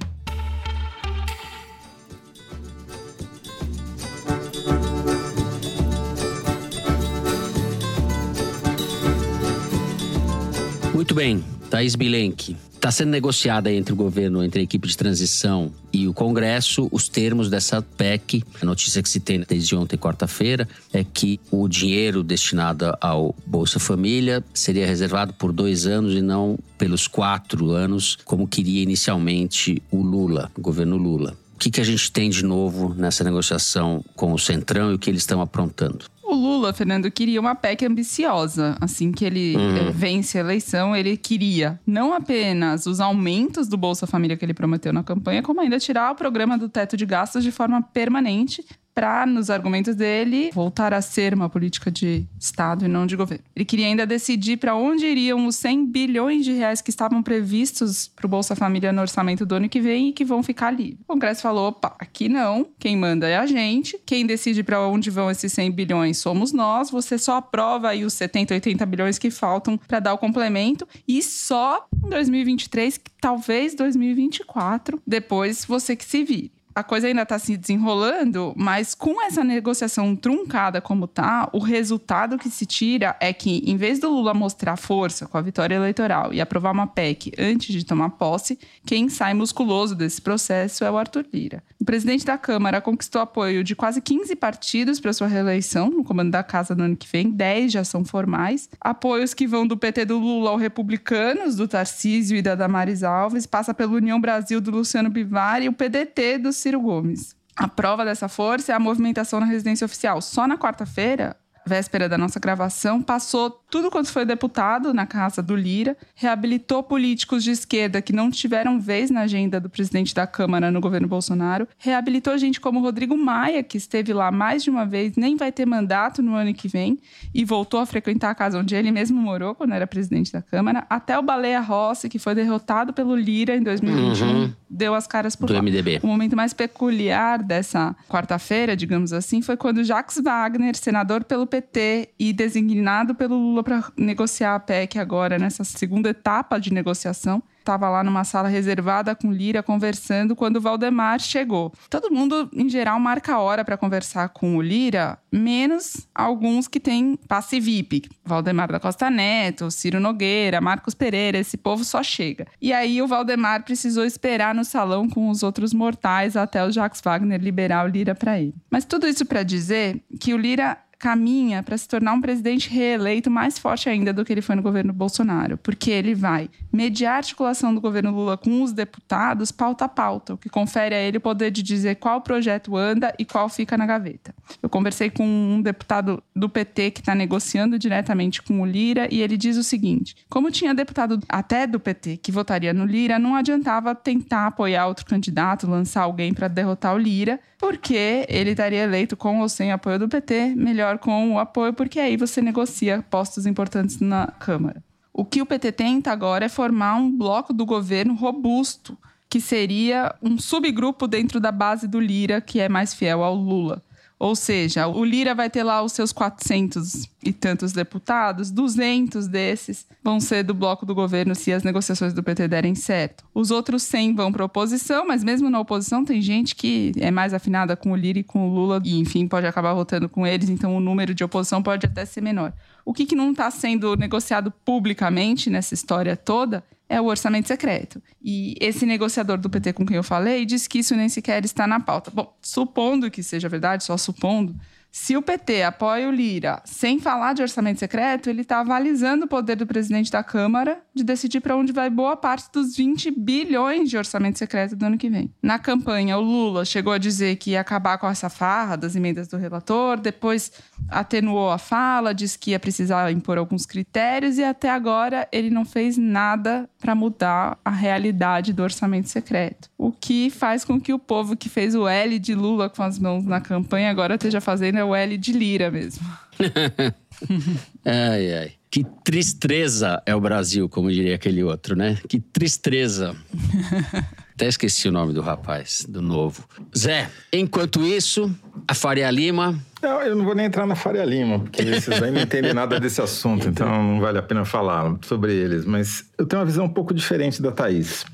[10.92, 12.57] Muito bem, Thaís Bilenque.
[12.78, 17.08] Está sendo negociada entre o governo, entre a equipe de transição e o Congresso, os
[17.08, 18.44] termos dessa PEC.
[18.62, 23.80] A notícia que se tem desde ontem, quarta-feira, é que o dinheiro destinado ao Bolsa
[23.80, 30.00] Família seria reservado por dois anos e não pelos quatro anos, como queria inicialmente o
[30.00, 31.36] Lula, o governo Lula.
[31.59, 34.99] O que, que a gente tem de novo nessa negociação com o Centrão e o
[34.99, 36.05] que eles estão aprontando?
[36.23, 38.77] O Lula, Fernando, queria uma PEC ambiciosa.
[38.81, 39.88] Assim que ele Uhum.
[39.88, 44.55] eh, vence a eleição, ele queria não apenas os aumentos do Bolsa Família que ele
[44.55, 48.64] prometeu na campanha, como ainda tirar o programa do teto de gastos de forma permanente,
[48.98, 53.44] para, nos argumentos dele, voltar a ser uma política de Estado e não de governo.
[53.54, 58.08] Ele queria ainda decidir para onde iriam os 100 bilhões de reais que estavam previstos
[58.08, 60.98] para o Bolsa Família no orçamento do ano que vem e que vão ficar livres.
[61.02, 65.11] O Congresso falou: opa, aqui não, quem manda é a gente, quem decide para onde
[65.11, 69.30] vão esses 100 bilhões somos nós, você só aprova aí os 70, 80 bilhões que
[69.30, 70.88] faltam para dar o complemento.
[71.06, 77.40] E só em 2023, talvez 2024, depois você que se vire a coisa ainda está
[77.40, 83.32] se desenrolando, mas com essa negociação truncada como tá, o resultado que se tira é
[83.32, 87.32] que, em vez do Lula mostrar força com a vitória eleitoral e aprovar uma PEC
[87.36, 91.64] antes de tomar posse, quem sai musculoso desse processo é o Arthur Lira.
[91.80, 96.30] O presidente da Câmara conquistou apoio de quase 15 partidos para sua reeleição no comando
[96.30, 98.68] da casa no ano que vem, 10 já são formais.
[98.80, 103.46] Apoios que vão do PT do Lula ao Republicanos, do Tarcísio e da Damares Alves,
[103.46, 107.35] passa pela União Brasil do Luciano Bivar e o PDT do Ciro Gomes.
[107.57, 110.20] A prova dessa força é a movimentação na residência oficial.
[110.20, 111.35] Só na quarta-feira,
[111.66, 117.44] véspera da nossa gravação, passou tudo quanto foi deputado na casa do Lira, reabilitou políticos
[117.44, 121.68] de esquerda que não tiveram vez na agenda do presidente da Câmara no governo Bolsonaro,
[121.78, 125.66] reabilitou gente como Rodrigo Maia, que esteve lá mais de uma vez, nem vai ter
[125.66, 126.98] mandato no ano que vem,
[127.35, 130.87] e voltou a frequentar a casa onde ele mesmo morou quando era presidente da Câmara,
[130.88, 134.52] até o Baleia Rossi, que foi derrotado pelo Lira em 2021, uhum.
[134.68, 135.61] deu as caras por do lá.
[135.62, 136.00] MDB.
[136.02, 142.11] O momento mais peculiar dessa quarta-feira, digamos assim, foi quando Jacques Wagner, senador pelo PT
[142.18, 147.42] e designado pelo Lula Lula para negociar a PEC agora, nessa segunda etapa de negociação.
[147.59, 151.71] Estava lá numa sala reservada com Lira conversando quando o Valdemar chegou.
[151.90, 156.81] Todo mundo, em geral, marca a hora para conversar com o Lira, menos alguns que
[156.81, 158.09] têm passe VIP.
[158.25, 162.47] Valdemar da Costa Neto, Ciro Nogueira, Marcos Pereira, esse povo só chega.
[162.59, 167.03] E aí o Valdemar precisou esperar no salão com os outros mortais até o Jacques
[167.03, 168.55] Wagner liberar o Lira para ele.
[168.71, 173.30] Mas tudo isso para dizer que o Lira caminha para se tornar um presidente reeleito
[173.30, 177.16] mais forte ainda do que ele foi no governo Bolsonaro, porque ele vai mediar a
[177.18, 181.18] articulação do governo Lula com os deputados pauta a pauta, o que confere a ele
[181.18, 184.34] o poder de dizer qual projeto anda e qual fica na gaveta.
[184.62, 189.20] Eu conversei com um deputado do PT que está negociando diretamente com o Lira e
[189.20, 193.34] ele diz o seguinte: como tinha deputado até do PT que votaria no Lira, não
[193.34, 199.16] adiantava tentar apoiar outro candidato, lançar alguém para derrotar o Lira, porque ele estaria eleito
[199.16, 203.44] com ou sem apoio do PT, melhor com o apoio, porque aí você negocia postos
[203.44, 204.83] importantes na Câmara.
[205.12, 208.96] O que o PT tenta agora é formar um bloco do governo robusto,
[209.29, 213.83] que seria um subgrupo dentro da base do Lira, que é mais fiel ao Lula.
[214.18, 219.87] Ou seja, o Lira vai ter lá os seus 400 e tantos deputados, 200 desses
[220.02, 223.24] vão ser do bloco do governo se as negociações do PT derem certo.
[223.33, 227.33] Os outros 100 vão para oposição, mas mesmo na oposição tem gente que é mais
[227.33, 230.48] afinada com o Lira e com o Lula e, enfim, pode acabar votando com eles,
[230.48, 232.52] então o número de oposição pode até ser menor.
[232.85, 238.03] O que, que não está sendo negociado publicamente nessa história toda é o orçamento secreto.
[238.22, 241.66] E esse negociador do PT com quem eu falei disse que isso nem sequer está
[241.66, 242.11] na pauta.
[242.11, 244.55] Bom, supondo que seja verdade, só supondo,
[244.90, 249.29] se o PT apoia o Lira sem falar de orçamento secreto, ele está avalizando o
[249.29, 253.90] poder do presidente da Câmara de decidir para onde vai boa parte dos 20 bilhões
[253.90, 255.33] de orçamento secreto do ano que vem.
[255.42, 259.29] Na campanha, o Lula chegou a dizer que ia acabar com essa farra das emendas
[259.29, 260.51] do relator, depois
[260.88, 265.64] atenuou a fala, disse que ia precisar impor alguns critérios e até agora ele não
[265.64, 269.68] fez nada para mudar a realidade do orçamento secreto.
[269.76, 272.98] O que faz com que o povo que fez o L de Lula com as
[272.98, 276.06] mãos na campanha agora esteja fazendo é o L de Lira mesmo.
[277.84, 278.52] ai, ai.
[278.70, 281.98] Que tristeza é o Brasil, como diria aquele outro, né?
[282.06, 283.16] Que tristeza.
[284.38, 286.44] Até esqueci o nome do rapaz, do novo.
[286.77, 288.33] Zé, enquanto isso,
[288.68, 289.59] a Faria Lima.
[289.83, 292.79] Não, eu não vou nem entrar na Faria Lima, porque vocês aí não entendem nada
[292.79, 295.64] desse assunto, então não vale a pena falar sobre eles.
[295.64, 298.07] Mas eu tenho uma visão um pouco diferente da Thaís.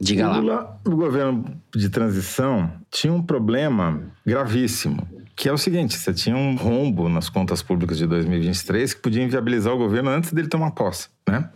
[0.00, 0.80] Diga o Lula, lá.
[0.86, 6.54] O governo de transição tinha um problema gravíssimo que é o seguinte: você tinha um
[6.54, 11.08] rombo nas contas públicas de 2023 que podia inviabilizar o governo antes dele tomar posse,
[11.28, 11.50] né?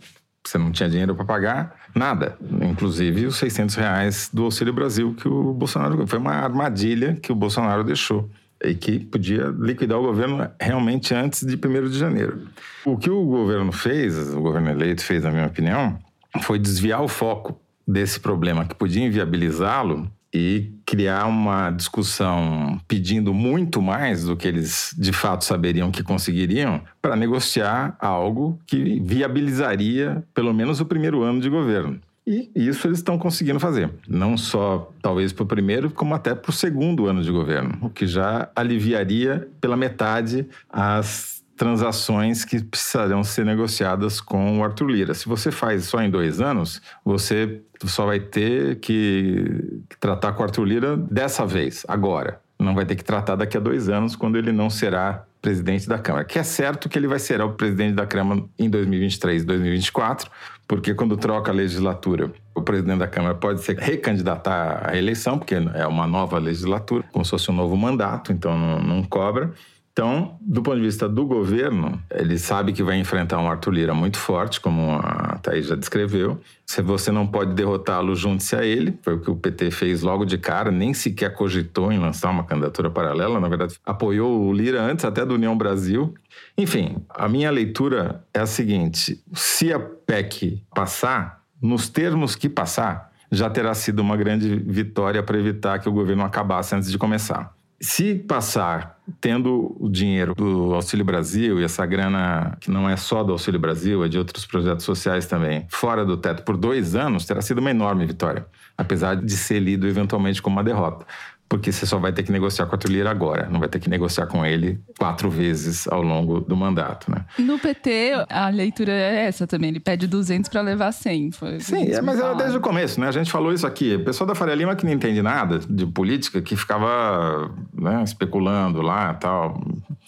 [0.45, 5.27] Você não tinha dinheiro para pagar nada, inclusive os 600 reais do Auxílio Brasil que
[5.27, 6.05] o Bolsonaro.
[6.07, 8.29] Foi uma armadilha que o Bolsonaro deixou
[8.63, 12.47] e que podia liquidar o governo realmente antes de 1 de janeiro.
[12.85, 15.99] O que o governo fez, o governo eleito fez, na minha opinião,
[16.41, 23.81] foi desviar o foco desse problema que podia inviabilizá-lo e criar uma discussão pedindo muito
[23.81, 30.53] mais do que eles de fato saberiam que conseguiriam para negociar algo que viabilizaria pelo
[30.53, 31.99] menos o primeiro ano de governo.
[32.27, 33.89] E isso eles estão conseguindo fazer.
[34.07, 37.89] Não só, talvez, para o primeiro, como até para o segundo ano de governo, o
[37.89, 45.13] que já aliviaria pela metade as transações que precisarão ser negociadas com o Arthur Lira.
[45.13, 50.45] Se você faz só em dois anos, você só vai ter que tratar com o
[50.45, 52.39] Arthur Lira dessa vez, agora.
[52.59, 55.97] Não vai ter que tratar daqui a dois anos, quando ele não será presidente da
[55.97, 56.25] Câmara.
[56.25, 60.29] Que é certo que ele vai ser o presidente da Câmara em 2023 e 2024,
[60.67, 65.55] porque quando troca a legislatura, o presidente da Câmara pode se recandidatar à eleição, porque
[65.55, 69.53] é uma nova legislatura, como se fosse um novo mandato, então não, não cobra.
[69.97, 73.95] Então, do ponto de vista do governo, ele sabe que vai enfrentar um Arthur Lira
[73.95, 76.39] muito forte, como a Thaís já descreveu.
[76.67, 78.95] Se você não pode derrotá-lo, junte-se a ele.
[79.01, 82.43] Foi o que o PT fez logo de cara, nem sequer cogitou em lançar uma
[82.43, 83.39] candidatura paralela.
[83.39, 86.13] Na verdade, apoiou o Lira antes até do União Brasil.
[86.55, 93.11] Enfim, a minha leitura é a seguinte: se a PEC passar, nos termos que passar,
[93.31, 97.56] já terá sido uma grande vitória para evitar que o governo acabasse antes de começar.
[97.79, 103.23] Se passar tendo o dinheiro do Auxílio Brasil e essa grana que não é só
[103.23, 107.25] do Auxílio Brasil, é de outros projetos sociais também, fora do teto por dois anos,
[107.25, 111.05] terá sido uma enorme vitória, apesar de ser lido eventualmente como uma derrota
[111.49, 113.89] porque você só vai ter que negociar com a Tulira agora, não vai ter que
[113.89, 117.25] negociar com ele quatro vezes ao longo do mandato, né?
[117.39, 121.31] No PT, a leitura é essa também, ele pede 200 para levar 100.
[121.31, 123.07] Foi Sim, é, mas era desde o começo, né?
[123.07, 123.95] A gente falou isso aqui.
[123.95, 128.81] O pessoal da Faria Lima que não entende nada de política, que ficava né, especulando
[128.81, 129.61] lá tal,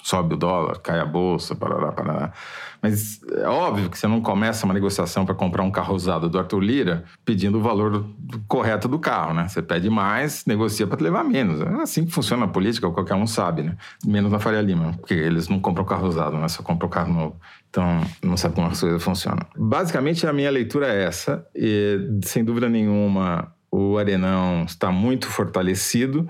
[0.04, 2.34] sobe o dólar, cai a bolsa, parará, parará.
[2.82, 6.40] Mas é óbvio que você não começa uma negociação para comprar um carro usado do
[6.40, 8.06] Arthur Lira pedindo o valor
[8.48, 9.48] correto do carro, né?
[9.48, 11.62] Você pede mais, negocia para levar menos.
[11.62, 13.78] É assim que funciona a política, qualquer um sabe, né?
[14.06, 16.48] Menos na Faria Lima, porque eles não compram carro usado, né?
[16.48, 17.36] Só compram carro novo.
[17.70, 19.46] Então, não sabe como as coisas funcionam.
[19.56, 21.46] Basicamente, a minha leitura é essa.
[21.56, 26.28] E, sem dúvida nenhuma, o Arenão está muito fortalecido.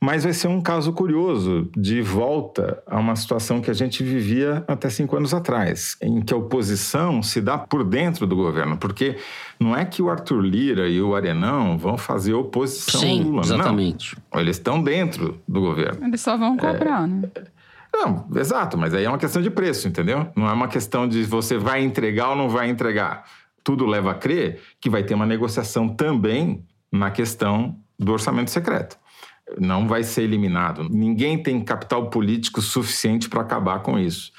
[0.00, 4.62] Mas vai ser um caso curioso de volta a uma situação que a gente vivia
[4.68, 9.16] até cinco anos atrás, em que a oposição se dá por dentro do governo, porque
[9.58, 13.40] não é que o Arthur Lira e o Arenão vão fazer oposição Sim, ao Lula,
[13.42, 14.16] exatamente.
[14.32, 14.40] não.
[14.40, 16.06] Eles estão dentro do governo.
[16.06, 17.06] Eles só vão cobrar, É.
[17.06, 17.22] né?
[17.92, 20.28] Não, exato, mas aí é uma questão de preço, entendeu?
[20.36, 23.24] Não é uma questão de você vai entregar ou não vai entregar.
[23.64, 28.98] Tudo leva a crer que vai ter uma negociação também na questão do orçamento secreto.
[29.58, 30.88] Não vai ser eliminado.
[30.90, 34.32] Ninguém tem capital político suficiente para acabar com isso.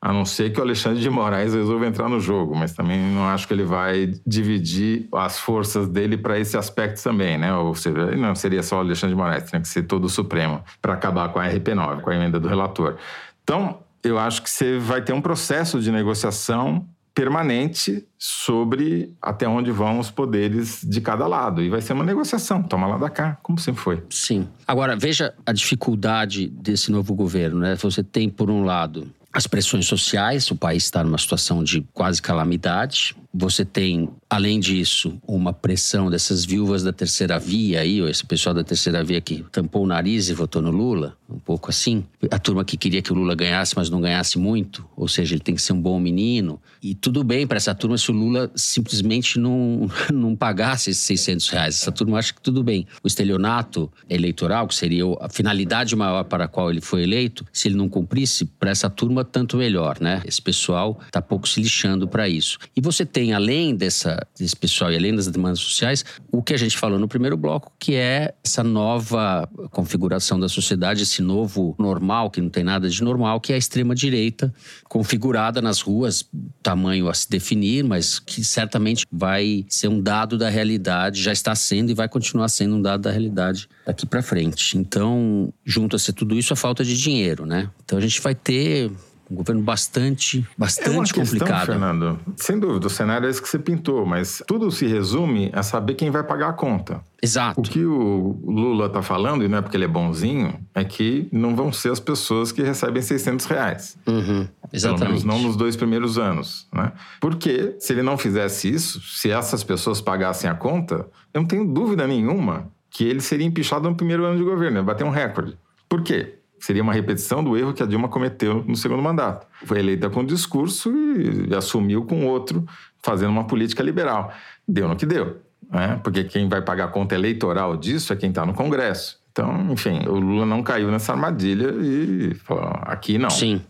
[0.00, 3.24] A não ser que o Alexandre de Moraes resolva entrar no jogo, mas também não
[3.28, 7.54] acho que ele vai dividir as forças dele para esse aspecto também, né?
[7.54, 10.60] Ou seja, não seria só o Alexandre de Moraes, tinha que ser todo o Supremo
[10.80, 12.96] para acabar com a RP9, com a emenda do relator.
[13.44, 19.70] Então, eu acho que você vai ter um processo de negociação permanente sobre até onde
[19.70, 21.62] vão os poderes de cada lado.
[21.62, 24.02] E vai ser uma negociação, toma lá da cá, como sempre foi.
[24.10, 24.48] Sim.
[24.66, 27.76] Agora, veja a dificuldade desse novo governo, né?
[27.76, 32.20] Você tem, por um lado, as pressões sociais, o país está numa situação de quase
[32.20, 33.16] calamidade.
[33.32, 38.54] Você tem, além disso, uma pressão dessas viúvas da terceira via aí, ou esse pessoal
[38.54, 42.02] da terceira via que tampou o nariz e votou no Lula, um pouco assim.
[42.30, 45.42] A turma que queria que o Lula ganhasse, mas não ganhasse muito, ou seja, ele
[45.42, 46.58] tem que ser um bom menino.
[46.82, 51.48] E tudo bem para essa turma se o Lula simplesmente não, não pagasse esses 600
[51.50, 51.74] reais.
[51.82, 52.86] Essa turma acha que tudo bem.
[53.04, 57.68] O estelionato eleitoral, que seria a finalidade maior para a qual ele foi eleito, se
[57.68, 60.22] ele não cumprisse, para essa turma, tanto melhor, né?
[60.24, 62.58] Esse pessoal está pouco se lixando para isso.
[62.74, 66.56] E você tem, além dessa, desse pessoal e além das demandas sociais, o que a
[66.56, 72.30] gente falou no primeiro bloco, que é essa nova configuração da sociedade, esse novo normal,
[72.30, 74.52] que não tem nada de normal, que é a extrema-direita,
[74.88, 76.28] configurada nas ruas,
[76.62, 81.54] tamanho a se definir, mas que certamente vai ser um dado da realidade, já está
[81.54, 84.76] sendo e vai continuar sendo um dado da realidade daqui para frente.
[84.76, 87.70] Então, junta-se tudo isso a falta de dinheiro, né?
[87.84, 88.90] Então a gente vai ter
[89.32, 91.66] um governo bastante, bastante é uma questão, complicado.
[91.66, 92.20] Fernando.
[92.36, 95.94] Sem dúvida, o cenário é esse que você pintou, mas tudo se resume a saber
[95.94, 97.02] quem vai pagar a conta.
[97.22, 97.60] Exato.
[97.60, 101.28] O que o Lula está falando, e não é porque ele é bonzinho, é que
[101.32, 103.96] não vão ser as pessoas que recebem 600 reais.
[104.06, 104.98] Uhum, exatamente.
[104.98, 106.66] Pelo menos não nos dois primeiros anos.
[106.72, 106.92] Né?
[107.20, 111.64] Porque se ele não fizesse isso, se essas pessoas pagassem a conta, eu não tenho
[111.64, 115.56] dúvida nenhuma que ele seria empichado no primeiro ano de governo, ia bater um recorde.
[115.88, 116.38] Por quê?
[116.62, 119.46] Seria uma repetição do erro que a Dilma cometeu no segundo mandato.
[119.64, 122.64] Foi eleita com um discurso e assumiu com outro,
[123.02, 124.32] fazendo uma política liberal.
[124.66, 126.00] Deu no que deu, né?
[126.04, 129.20] porque quem vai pagar a conta eleitoral disso é quem está no Congresso.
[129.32, 133.30] Então, enfim, o Lula não caiu nessa armadilha e falou: aqui não.
[133.30, 133.62] Sim.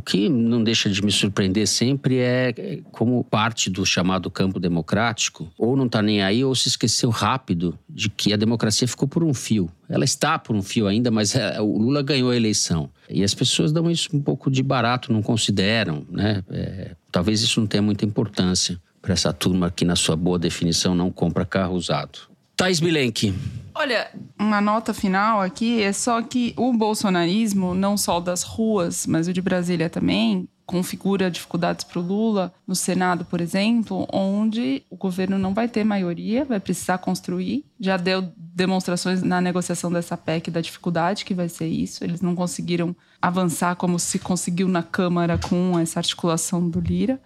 [0.00, 5.52] O que não deixa de me surpreender sempre é como parte do chamado campo democrático,
[5.58, 9.22] ou não está nem aí, ou se esqueceu rápido de que a democracia ficou por
[9.22, 9.70] um fio.
[9.90, 12.88] Ela está por um fio ainda, mas é, o Lula ganhou a eleição.
[13.10, 16.42] E as pessoas dão isso um pouco de barato, não consideram, né?
[16.48, 20.94] É, talvez isso não tenha muita importância para essa turma que, na sua boa definição,
[20.94, 22.29] não compra carro usado.
[22.60, 23.32] Thais Bilenque.
[23.74, 29.26] Olha, uma nota final aqui é só que o bolsonarismo, não só das ruas, mas
[29.26, 34.96] o de Brasília também, configura dificuldades para o Lula no Senado, por exemplo, onde o
[34.96, 37.64] governo não vai ter maioria, vai precisar construir.
[37.80, 42.04] Já deu demonstrações na negociação dessa PEC da dificuldade que vai ser isso.
[42.04, 47.18] Eles não conseguiram avançar como se conseguiu na Câmara com essa articulação do Lira.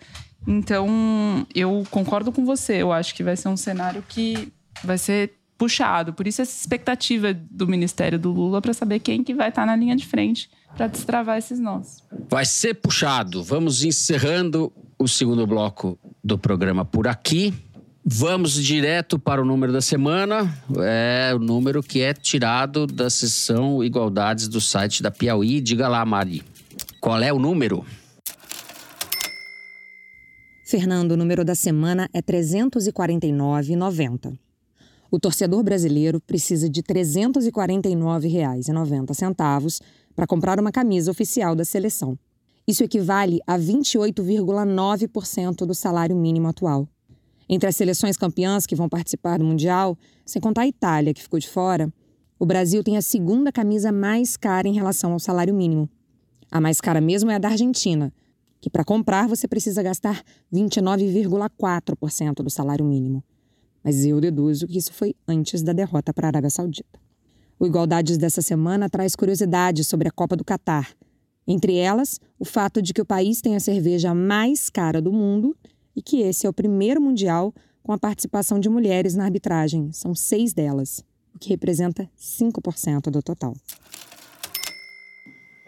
[0.47, 2.75] Então, eu concordo com você.
[2.75, 6.13] Eu acho que vai ser um cenário que vai ser puxado.
[6.13, 9.67] Por isso essa expectativa do Ministério do Lula para saber quem que vai estar tá
[9.67, 12.03] na linha de frente para destravar esses nós.
[12.29, 13.43] Vai ser puxado.
[13.43, 17.55] Vamos encerrando o segundo bloco do programa por aqui.
[18.05, 20.53] Vamos direto para o número da semana.
[20.83, 25.61] É o número que é tirado da sessão Igualdades do site da Piauí.
[25.61, 26.43] Diga lá, Mari.
[27.01, 27.85] Qual é o número?
[30.67, 34.37] Fernando, o número da semana é 349,90.
[35.15, 39.81] O torcedor brasileiro precisa de R$ 349,90
[40.13, 42.19] para comprar uma camisa oficial da seleção.
[42.67, 46.89] Isso equivale a 28,9% do salário mínimo atual.
[47.49, 49.97] Entre as seleções campeãs que vão participar do Mundial,
[50.27, 51.95] sem contar a Itália, que ficou de fora,
[52.37, 55.89] o Brasil tem a segunda camisa mais cara em relação ao salário mínimo.
[56.51, 58.13] A mais cara mesmo é a da Argentina,
[58.61, 63.23] que para comprar você precisa gastar 29,4% do salário mínimo
[63.85, 66.99] mas eu deduzo que isso foi antes da derrota para a Arábia Saudita.
[67.61, 70.89] O Igualdades dessa semana traz curiosidades sobre a Copa do Catar.
[71.47, 75.55] Entre elas, o fato de que o país tem a cerveja mais cara do mundo
[75.95, 79.93] e que esse é o primeiro mundial com a participação de mulheres na arbitragem.
[79.93, 81.05] São seis delas,
[81.35, 83.55] o que representa 5% do total.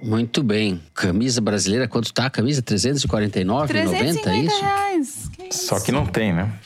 [0.03, 0.81] Muito bem.
[0.95, 2.63] Camisa brasileira, quanto tá a camisa?
[2.63, 4.61] 349,90, 350 é isso?
[4.61, 5.29] Reais.
[5.33, 5.67] Que isso?
[5.67, 6.59] Só que não tem, né?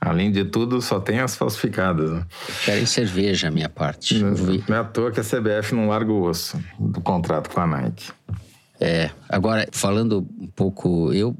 [0.00, 2.10] Além de tudo, só tem as falsificadas.
[2.10, 2.26] Né?
[2.64, 4.18] Querem cerveja, a minha parte.
[4.18, 7.66] Não, é à toa que a CBF não larga o osso do contrato com a
[7.66, 8.10] Nike.
[8.80, 11.36] É, agora, falando um pouco, eu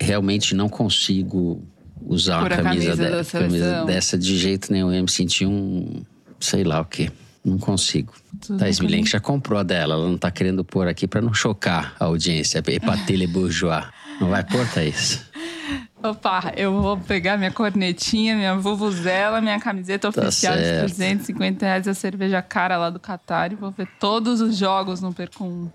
[0.00, 1.66] realmente não consigo
[2.00, 4.92] usar Por uma camisa, camisa, de, camisa, dessa de jeito nenhum.
[4.92, 6.02] Eu me senti um.
[6.38, 7.10] sei lá o quê.
[7.44, 8.14] Não consigo.
[8.40, 9.94] Tudo Thais Milenk já comprou a dela.
[9.94, 12.62] Ela não tá querendo pôr aqui para não chocar a audiência.
[12.66, 13.84] Epatele bourgeois.
[14.18, 15.22] Não vai pôr, Thaís?
[16.04, 20.88] Opa, eu vou pegar minha cornetinha, minha vuvuzela, minha camiseta tá oficial certo.
[20.88, 25.00] de 350 reais, a cerveja cara lá do Qatar e vou ver todos os jogos
[25.00, 25.70] no Percum.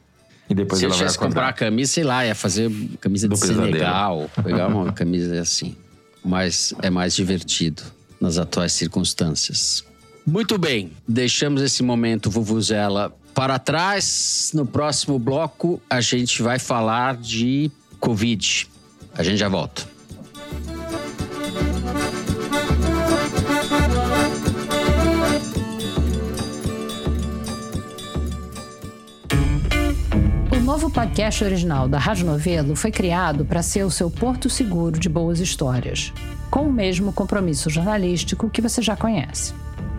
[0.48, 2.72] E depois Se ela eu tivesse comprar a camisa, sei lá, ia fazer
[3.02, 3.66] camisa do de pesadelo.
[3.66, 5.76] Senegal, pegar uma camisa assim.
[6.24, 7.82] Mas é mais divertido
[8.22, 9.84] nas atuais circunstâncias.
[10.28, 14.52] Muito bem, deixamos esse momento Vuvuzela para trás.
[14.54, 18.68] No próximo bloco, a gente vai falar de Covid.
[19.16, 19.99] A gente já volta.
[30.70, 35.10] Novo podcast original da Rádio Novelo foi criado para ser o seu porto seguro de
[35.10, 36.14] boas histórias,
[36.52, 39.52] com o mesmo compromisso jornalístico que você já conhece.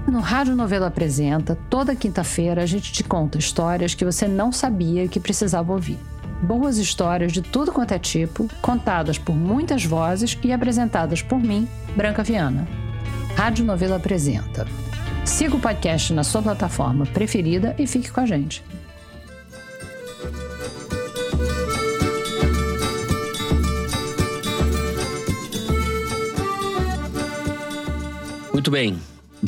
[0.07, 5.09] No Rádio Novelo Apresenta, toda quinta-feira a gente te conta histórias que você não sabia
[5.09, 5.99] que precisava ouvir.
[6.41, 11.67] Boas histórias de tudo quanto é tipo, contadas por muitas vozes e apresentadas por mim,
[11.97, 12.65] Branca Viana.
[13.35, 14.69] Rádio Novelo Apresenta.
[15.25, 18.63] Siga o podcast na sua plataforma preferida e fique com a gente.
[28.61, 28.99] Muito bem.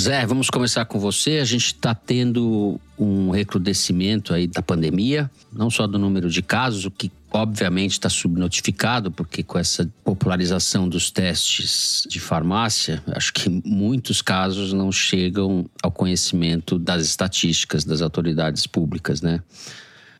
[0.01, 1.33] Zé, vamos começar com você.
[1.33, 6.87] A gente está tendo um recrudescimento aí da pandemia, não só do número de casos,
[6.87, 13.51] o que obviamente está subnotificado, porque com essa popularização dos testes de farmácia, acho que
[13.67, 19.43] muitos casos não chegam ao conhecimento das estatísticas das autoridades públicas, né?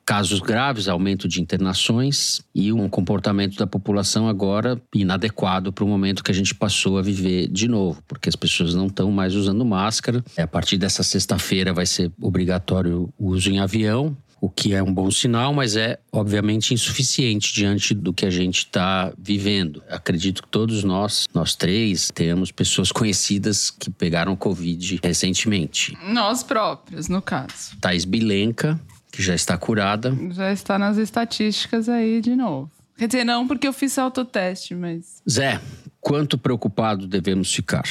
[0.05, 6.25] Casos graves, aumento de internações e um comportamento da população agora inadequado para o momento
[6.25, 9.65] que a gente passou a viver de novo, porque as pessoas não estão mais usando
[9.65, 10.25] máscara.
[10.37, 14.93] A partir dessa sexta-feira vai ser obrigatório o uso em avião, o que é um
[14.93, 19.81] bom sinal, mas é obviamente insuficiente diante do que a gente está vivendo.
[19.89, 25.97] Acredito que todos nós, nós três, temos pessoas conhecidas que pegaram Covid recentemente.
[26.09, 27.77] Nós próprios, no caso.
[27.81, 28.81] Thais Bilenca,
[29.13, 30.17] que já está curada.
[30.31, 32.71] Já está nas estatísticas aí de novo.
[32.97, 35.23] Quer dizer, não porque eu fiz autoteste, mas.
[35.29, 35.61] Zé,
[36.01, 37.83] quanto preocupado devemos ficar?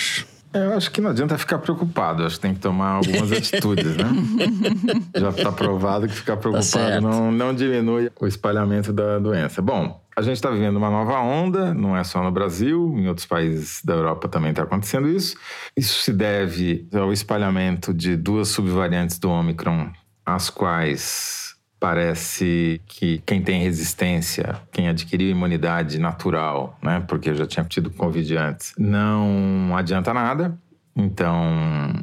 [0.53, 4.09] Eu acho que não adianta ficar preocupado, acho que tem que tomar algumas atitudes, né?
[5.15, 9.61] Já está provado que ficar preocupado não, não diminui o espalhamento da doença.
[9.61, 13.25] Bom, a gente está vivendo uma nova onda, não é só no Brasil, em outros
[13.25, 15.37] países da Europa também está acontecendo isso.
[15.75, 19.89] Isso se deve ao espalhamento de duas subvariantes do Omicron,
[20.33, 27.65] as quais parece que quem tem resistência, quem adquiriu imunidade natural, né, porque já tinha
[27.65, 30.57] tido Covid antes, não adianta nada.
[30.95, 31.43] Então,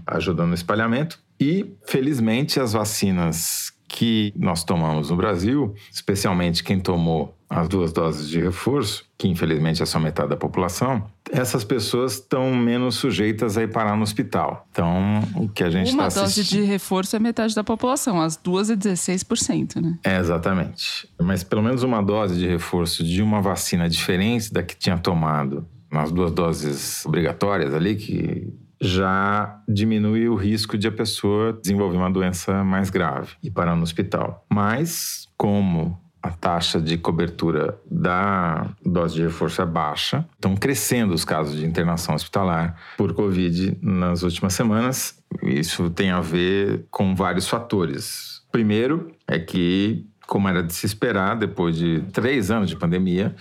[0.07, 1.21] ajuda no espalhamento.
[1.39, 8.29] E, felizmente, as vacinas que nós tomamos no Brasil, especialmente quem tomou as duas doses
[8.29, 13.63] de reforço, que infelizmente é só metade da população, essas pessoas estão menos sujeitas a
[13.63, 14.67] ir parar no hospital.
[14.71, 18.37] Então, o que a gente Uma está dose de reforço é metade da população, as
[18.37, 19.99] duas é 16%, né?
[20.05, 21.09] É, exatamente.
[21.21, 25.67] Mas pelo menos uma dose de reforço de uma vacina diferente da que tinha tomado
[25.91, 32.11] nas duas doses obrigatórias ali, que já diminui o risco de a pessoa desenvolver uma
[32.11, 34.45] doença mais grave e parar no hospital.
[34.49, 40.29] Mas, como a taxa de cobertura da dose de reforço é baixa.
[40.35, 45.19] Estão crescendo os casos de internação hospitalar por Covid nas últimas semanas.
[45.43, 48.43] Isso tem a ver com vários fatores.
[48.53, 53.35] Primeiro é que, como era de se esperar, depois de três anos de pandemia,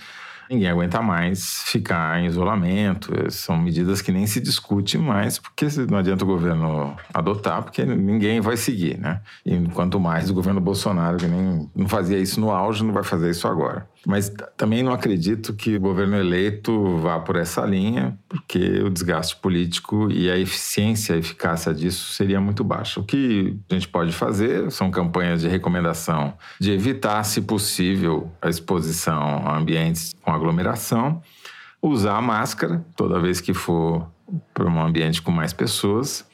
[0.50, 3.12] Ninguém aguenta mais ficar em isolamento.
[3.30, 8.40] São medidas que nem se discute mais, porque não adianta o governo adotar, porque ninguém
[8.40, 9.20] vai seguir, né?
[9.44, 13.04] E quanto mais o governo Bolsonaro, que nem não fazia isso no auge, não vai
[13.04, 13.88] fazer isso agora.
[14.06, 19.36] Mas também não acredito que o governo eleito vá por essa linha, porque o desgaste
[19.36, 23.00] político e a eficiência, a eficácia disso seria muito baixa.
[23.00, 28.48] O que a gente pode fazer são campanhas de recomendação de evitar, se possível, a
[28.48, 31.20] exposição a ambientes com aglomeração,
[31.82, 34.08] usar a máscara toda vez que for
[34.54, 36.26] para um ambiente com mais pessoas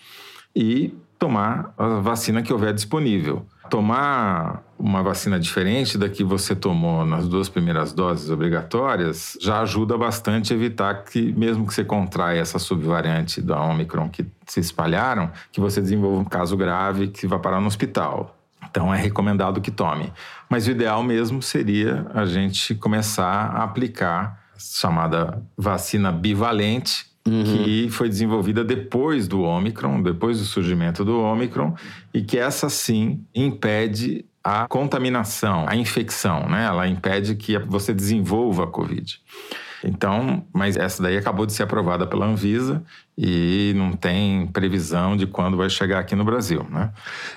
[0.55, 3.47] e tomar a vacina que houver disponível.
[3.71, 9.97] Tomar uma vacina diferente da que você tomou nas duas primeiras doses obrigatórias já ajuda
[9.97, 15.31] bastante a evitar que, mesmo que você contraia essa subvariante da Omicron que se espalharam,
[15.51, 18.37] que você desenvolva um caso grave que vá parar no hospital.
[18.71, 20.13] Então é recomendado que tome.
[20.51, 23.25] Mas o ideal mesmo seria a gente começar
[23.55, 27.43] a aplicar a chamada vacina bivalente, Uhum.
[27.43, 31.75] que foi desenvolvida depois do Omicron, depois do surgimento do Omicron,
[32.13, 36.67] e que essa sim impede a contaminação, a infecção, né?
[36.67, 39.19] Ela impede que você desenvolva a Covid.
[39.83, 42.83] Então, mas essa daí acabou de ser aprovada pela Anvisa
[43.17, 46.91] e não tem previsão de quando vai chegar aqui no Brasil, né?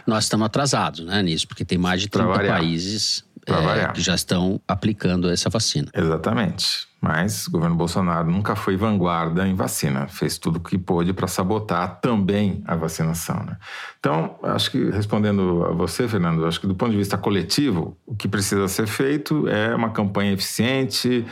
[0.05, 4.59] Nós estamos atrasados, né, nisso, porque tem mais de 30 países é, que já estão
[4.67, 5.89] aplicando essa vacina.
[5.93, 6.87] Exatamente.
[6.99, 11.27] Mas o governo Bolsonaro nunca foi vanguarda em vacina, fez tudo o que pôde para
[11.27, 13.43] sabotar também a vacinação.
[13.43, 13.55] Né?
[13.99, 18.15] Então, acho que respondendo a você, Fernando, acho que do ponto de vista coletivo, o
[18.15, 21.23] que precisa ser feito é uma campanha eficiente,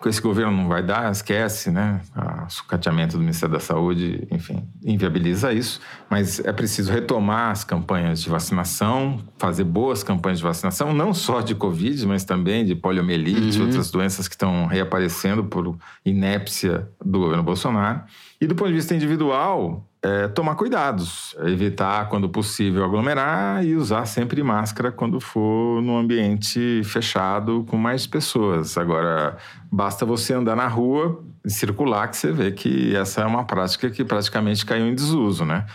[0.00, 2.00] com esse governo não vai dar, esquece, né?
[2.46, 5.78] O sucateamento do Ministério da Saúde, enfim, inviabiliza isso.
[6.08, 11.42] Mas é preciso retomar as campanhas de vacinação, fazer boas campanhas de vacinação, não só
[11.42, 13.66] de Covid, mas também de poliomielite, uhum.
[13.66, 18.00] outras doenças que estão reaparecendo por inépcia do governo Bolsonaro.
[18.40, 24.06] E do ponto de vista individual, é, tomar cuidados, evitar, quando possível, aglomerar e usar
[24.06, 28.78] sempre máscara quando for num ambiente fechado com mais pessoas.
[28.78, 29.36] Agora,
[29.70, 33.90] basta você andar na rua e circular que você vê que essa é uma prática
[33.90, 35.66] que praticamente caiu em desuso, né?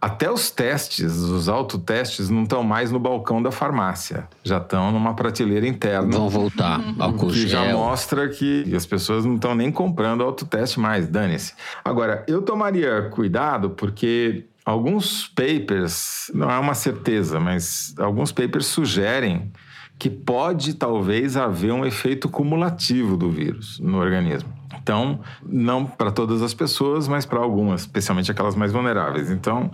[0.00, 4.26] Até os testes, os autotestes, não estão mais no balcão da farmácia.
[4.42, 6.16] Já estão numa prateleira interna.
[6.16, 11.06] Vão voltar ao Que já mostra que as pessoas não estão nem comprando autoteste mais,
[11.06, 11.52] dane-se.
[11.84, 19.52] Agora, eu tomaria cuidado porque alguns papers, não é uma certeza, mas alguns papers sugerem
[19.98, 24.59] que pode talvez haver um efeito cumulativo do vírus no organismo.
[24.82, 29.30] Então, não para todas as pessoas, mas para algumas, especialmente aquelas mais vulneráveis.
[29.30, 29.70] Então,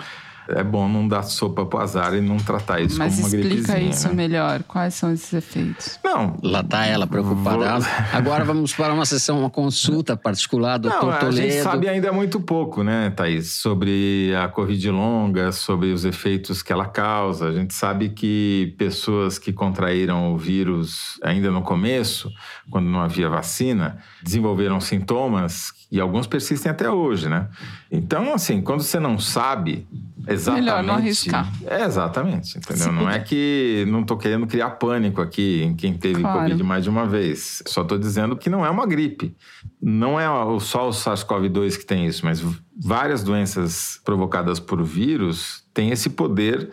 [0.49, 3.63] é bom não dar sopa pro azar e não tratar isso Mas como uma gripezinha.
[3.63, 4.15] Mas explica isso né?
[4.15, 4.63] melhor.
[4.65, 5.99] Quais são esses efeitos?
[6.05, 6.37] Não.
[6.43, 7.79] Lá tá ela preocupada.
[7.79, 12.13] Vou- Agora vamos para uma sessão, uma consulta particular, doutor Não, a gente sabe ainda
[12.13, 17.49] muito pouco, né, Thaís, sobre a Covid longa, sobre os efeitos que ela causa.
[17.49, 22.31] A gente sabe que pessoas que contraíram o vírus ainda no começo,
[22.71, 27.49] quando não havia vacina, desenvolveram sintomas e alguns persistem até hoje, né?
[27.91, 29.87] Então, assim, quando você não sabe
[30.27, 30.65] exatamente...
[30.65, 31.53] Melhor não arriscar.
[31.65, 32.85] É, exatamente, entendeu?
[32.85, 36.41] Se não é que não tô querendo criar pânico aqui em quem teve Claro.
[36.41, 37.63] Covid mais de uma vez.
[37.67, 39.37] Só tô dizendo que não é uma gripe.
[39.81, 40.27] Não é
[40.61, 42.43] só o SARS-CoV-2 que tem isso, mas
[42.77, 46.71] várias doenças provocadas por vírus têm esse poder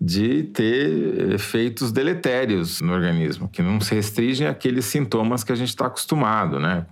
[0.00, 5.68] de ter efeitos deletérios no organismo, que não se restringem àqueles sintomas que a gente
[5.68, 6.84] está acostumado, né?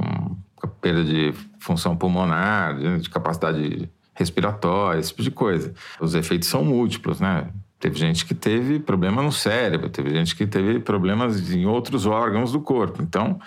[0.83, 5.73] Perda de função pulmonar, de de capacidade respiratória, esse tipo de coisa.
[6.01, 7.49] Os efeitos são múltiplos, né?
[7.81, 12.53] Teve gente que teve problema no cérebro, teve gente que teve problemas em outros órgãos
[12.53, 13.03] do corpo.
[13.03, 13.41] Então,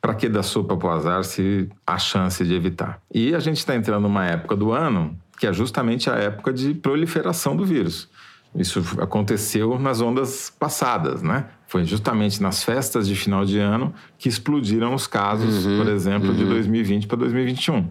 [0.00, 3.00] para que dar sopa para o azar se há chance de evitar?
[3.12, 6.74] E a gente está entrando numa época do ano que é justamente a época de
[6.74, 8.08] proliferação do vírus.
[8.54, 11.46] Isso aconteceu nas ondas passadas, né?
[11.68, 16.42] Foi justamente nas festas de final de ano que explodiram os casos, por exemplo, de
[16.46, 17.86] 2020 para 2021.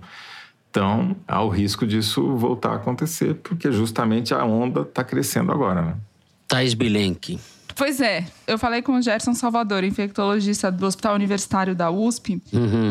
[0.72, 5.84] Então, há o risco disso voltar a acontecer, porque justamente a onda está crescendo agora,
[5.84, 5.96] né?
[6.48, 7.40] Thais Bilenque.
[7.78, 12.42] Pois é, eu falei com o Gerson Salvador, infectologista do Hospital Universitário da USP,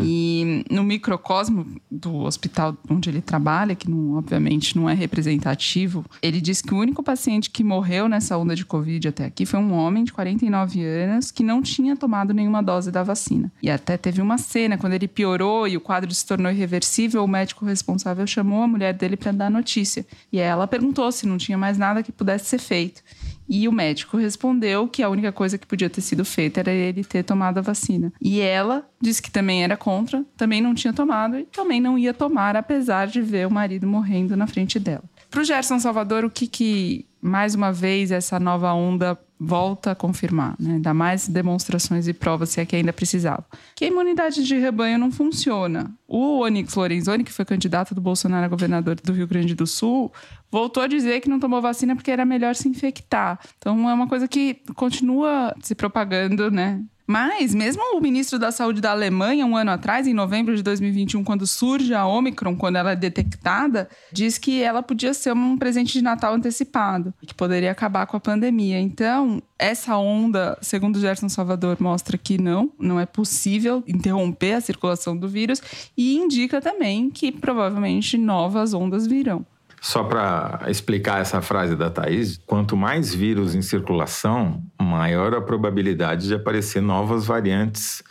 [0.04, 6.40] e no microcosmo do hospital onde ele trabalha, que não, obviamente não é representativo, ele
[6.40, 9.72] disse que o único paciente que morreu nessa onda de Covid até aqui foi um
[9.72, 13.50] homem de 49 anos que não tinha tomado nenhuma dose da vacina.
[13.60, 17.28] E até teve uma cena, quando ele piorou e o quadro se tornou irreversível, o
[17.28, 20.06] médico responsável chamou a mulher dele para dar notícia.
[20.32, 23.02] E ela perguntou se não tinha mais nada que pudesse ser feito.
[23.48, 27.04] E o médico respondeu que a única coisa que podia ter sido feita era ele
[27.04, 28.12] ter tomado a vacina.
[28.20, 32.12] E ela disse que também era contra, também não tinha tomado e também não ia
[32.12, 35.04] tomar, apesar de ver o marido morrendo na frente dela.
[35.30, 39.94] Para o Gerson Salvador, o que, que mais uma vez essa nova onda volta a
[39.94, 40.78] confirmar, né?
[40.80, 43.44] Dá mais demonstrações e provas se é que ainda precisava.
[43.74, 45.92] Que a imunidade de rebanho não funciona.
[46.08, 50.12] O Onyx Lorenzoni, que foi candidato do Bolsonaro a governador do Rio Grande do Sul,
[50.50, 53.38] voltou a dizer que não tomou vacina porque era melhor se infectar.
[53.58, 56.82] Então é uma coisa que continua se propagando, né?
[57.06, 61.22] Mas, mesmo o ministro da Saúde da Alemanha, um ano atrás, em novembro de 2021,
[61.22, 65.92] quando surge a Omicron, quando ela é detectada, diz que ela podia ser um presente
[65.92, 68.80] de Natal antecipado, que poderia acabar com a pandemia.
[68.80, 75.16] Então, essa onda, segundo Gerson Salvador, mostra que não, não é possível interromper a circulação
[75.16, 75.62] do vírus
[75.96, 79.46] e indica também que provavelmente novas ondas virão.
[79.80, 86.28] Só para explicar essa frase da Thaís, quanto mais vírus em circulação, maior a probabilidade
[86.28, 88.02] de aparecer novas variantes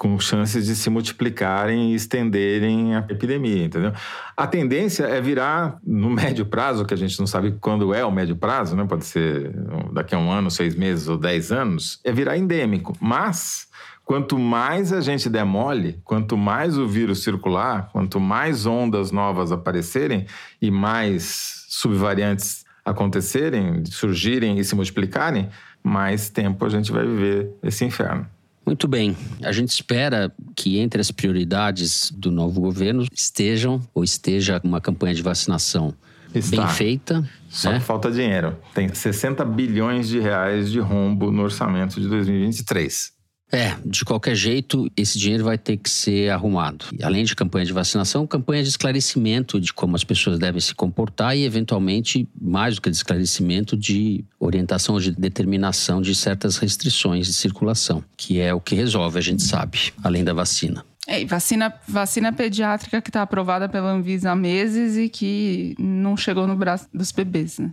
[0.00, 3.92] com chances de se multiplicarem e estenderem a epidemia, entendeu?
[4.34, 8.10] A tendência é virar no médio prazo, que a gente não sabe quando é o
[8.10, 8.86] médio prazo, né?
[8.88, 9.52] Pode ser
[9.92, 12.96] daqui a um ano, seis meses ou dez anos, é virar endêmico.
[12.98, 13.68] Mas
[14.10, 20.26] quanto mais a gente demole, quanto mais o vírus circular, quanto mais ondas novas aparecerem
[20.60, 25.48] e mais subvariantes acontecerem, surgirem e se multiplicarem,
[25.80, 28.26] mais tempo a gente vai viver esse inferno.
[28.66, 29.16] Muito bem.
[29.44, 35.14] A gente espera que entre as prioridades do novo governo estejam ou esteja uma campanha
[35.14, 35.94] de vacinação
[36.34, 36.56] Está.
[36.56, 37.30] bem feita.
[37.48, 37.78] Só né?
[37.78, 38.56] que falta dinheiro.
[38.74, 43.19] Tem 60 bilhões de reais de rombo no orçamento de 2023.
[43.52, 46.86] É, de qualquer jeito, esse dinheiro vai ter que ser arrumado.
[46.96, 50.74] E Além de campanha de vacinação, campanha de esclarecimento de como as pessoas devem se
[50.74, 56.58] comportar e, eventualmente, mais do que de esclarecimento, de orientação ou de determinação de certas
[56.58, 60.84] restrições de circulação, que é o que resolve, a gente sabe, além da vacina.
[61.06, 66.46] É, vacina, vacina pediátrica que está aprovada pela Anvisa há meses e que não chegou
[66.46, 67.72] no braço dos bebês, né?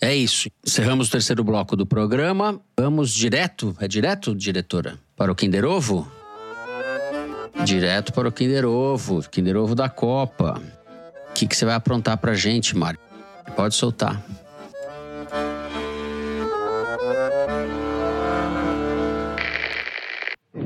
[0.00, 0.48] É isso.
[0.66, 2.58] Encerramos o terceiro bloco do programa.
[2.78, 4.98] Vamos direto, é direto, diretora?
[5.14, 6.10] Para o Kinder Ovo?
[7.64, 10.60] Direto para o Kinder Ovo, Kinder Ovo da Copa.
[11.28, 12.98] O que, que você vai aprontar pra gente, Mário?
[13.54, 14.22] Pode soltar.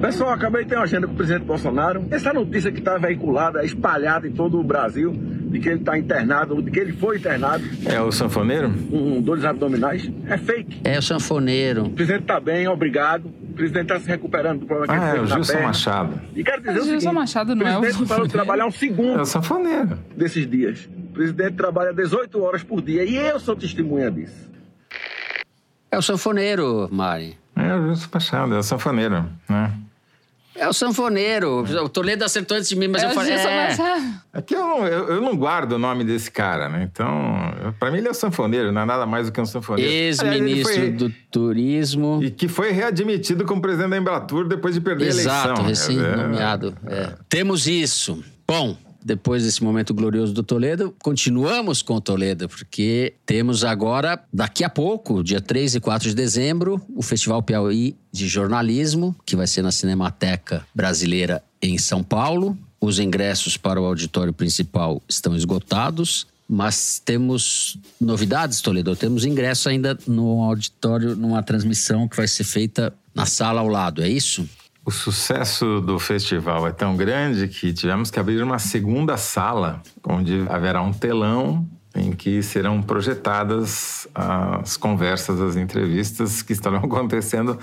[0.01, 2.07] Pessoal, acabei de ter uma agenda com o presidente Bolsonaro.
[2.11, 5.13] Essa notícia que está veiculada, espalhada em todo o Brasil,
[5.55, 8.71] de que ele está internado, de que ele foi internado É o sanfoneiro?
[8.91, 10.81] com dores abdominais, é fake.
[10.83, 11.85] É o sanfoneiro.
[11.85, 13.27] O presidente está bem, obrigado.
[13.27, 15.53] O presidente está se recuperando do problema que Ah, é ele o teve na Gilson
[15.53, 15.67] perna.
[15.69, 16.21] Machado.
[16.35, 18.33] E quero dizer Mas o Gilson seguinte, Machado não é o presidente não parou de
[18.33, 19.99] trabalhar um É o segundo sanfoneiro.
[20.17, 20.89] desses dias.
[20.93, 24.51] O presidente trabalha 18 horas por dia e eu sou testemunha disso.
[25.91, 27.37] É o sanfoneiro, Mari.
[27.55, 29.73] É o Gilson Machado, é o sanfoneiro, né?
[30.57, 31.65] É o sanfoneiro.
[31.83, 33.33] O Toledo acertou antes de mim, mas É eu falei.
[33.33, 33.77] É.
[34.35, 36.89] É que eu não, eu, eu não guardo o nome desse cara, né?
[36.93, 37.09] Então,
[37.79, 39.91] pra mim ele é o sanfoneiro, não é nada mais do que um sanfoneiro.
[39.91, 42.21] Ex-ministro foi- do Turismo.
[42.23, 45.67] E que foi readmitido como presidente da Embratur depois de perder a Exato, eleição.
[45.67, 46.77] recém-nomeado.
[46.87, 47.13] é.
[47.29, 48.23] Temos isso.
[48.47, 54.65] Bom, depois desse momento glorioso do Toledo, continuamos com o Toledo, porque temos agora, daqui
[54.65, 59.47] a pouco, dia 3 e 4 de dezembro, o Festival Piauí de Jornalismo, que vai
[59.47, 62.57] ser na Cinemateca Brasileira em São Paulo.
[62.81, 66.27] Os ingressos para o auditório principal estão esgotados.
[66.47, 68.95] Mas temos novidades, Toledo.
[68.95, 74.03] Temos ingresso ainda no auditório, numa transmissão que vai ser feita na sala ao lado,
[74.03, 74.47] é isso?
[74.87, 80.45] O sucesso do festival é tão grande que tivemos que abrir uma segunda sala, onde
[80.49, 87.59] haverá um telão em que serão projetadas as conversas, as entrevistas que estarão acontecendo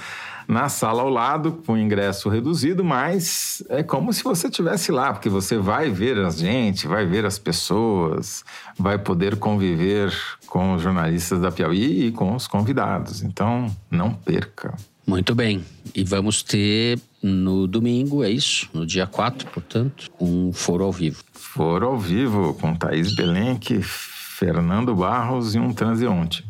[0.47, 5.29] na sala ao lado, com ingresso reduzido, mas é como se você estivesse lá, porque
[5.29, 8.43] você vai ver a gente, vai ver as pessoas,
[8.79, 10.11] vai poder conviver
[10.47, 13.21] com os jornalistas da Piauí e com os convidados.
[13.21, 14.73] Então, não perca.
[15.11, 15.61] Muito bem.
[15.93, 18.69] E vamos ter no domingo, é isso?
[18.73, 21.21] No dia 4, portanto, um foro ao vivo.
[21.33, 26.45] Foro ao vivo com Thaís Belenque, Fernando Barros e um transeunte.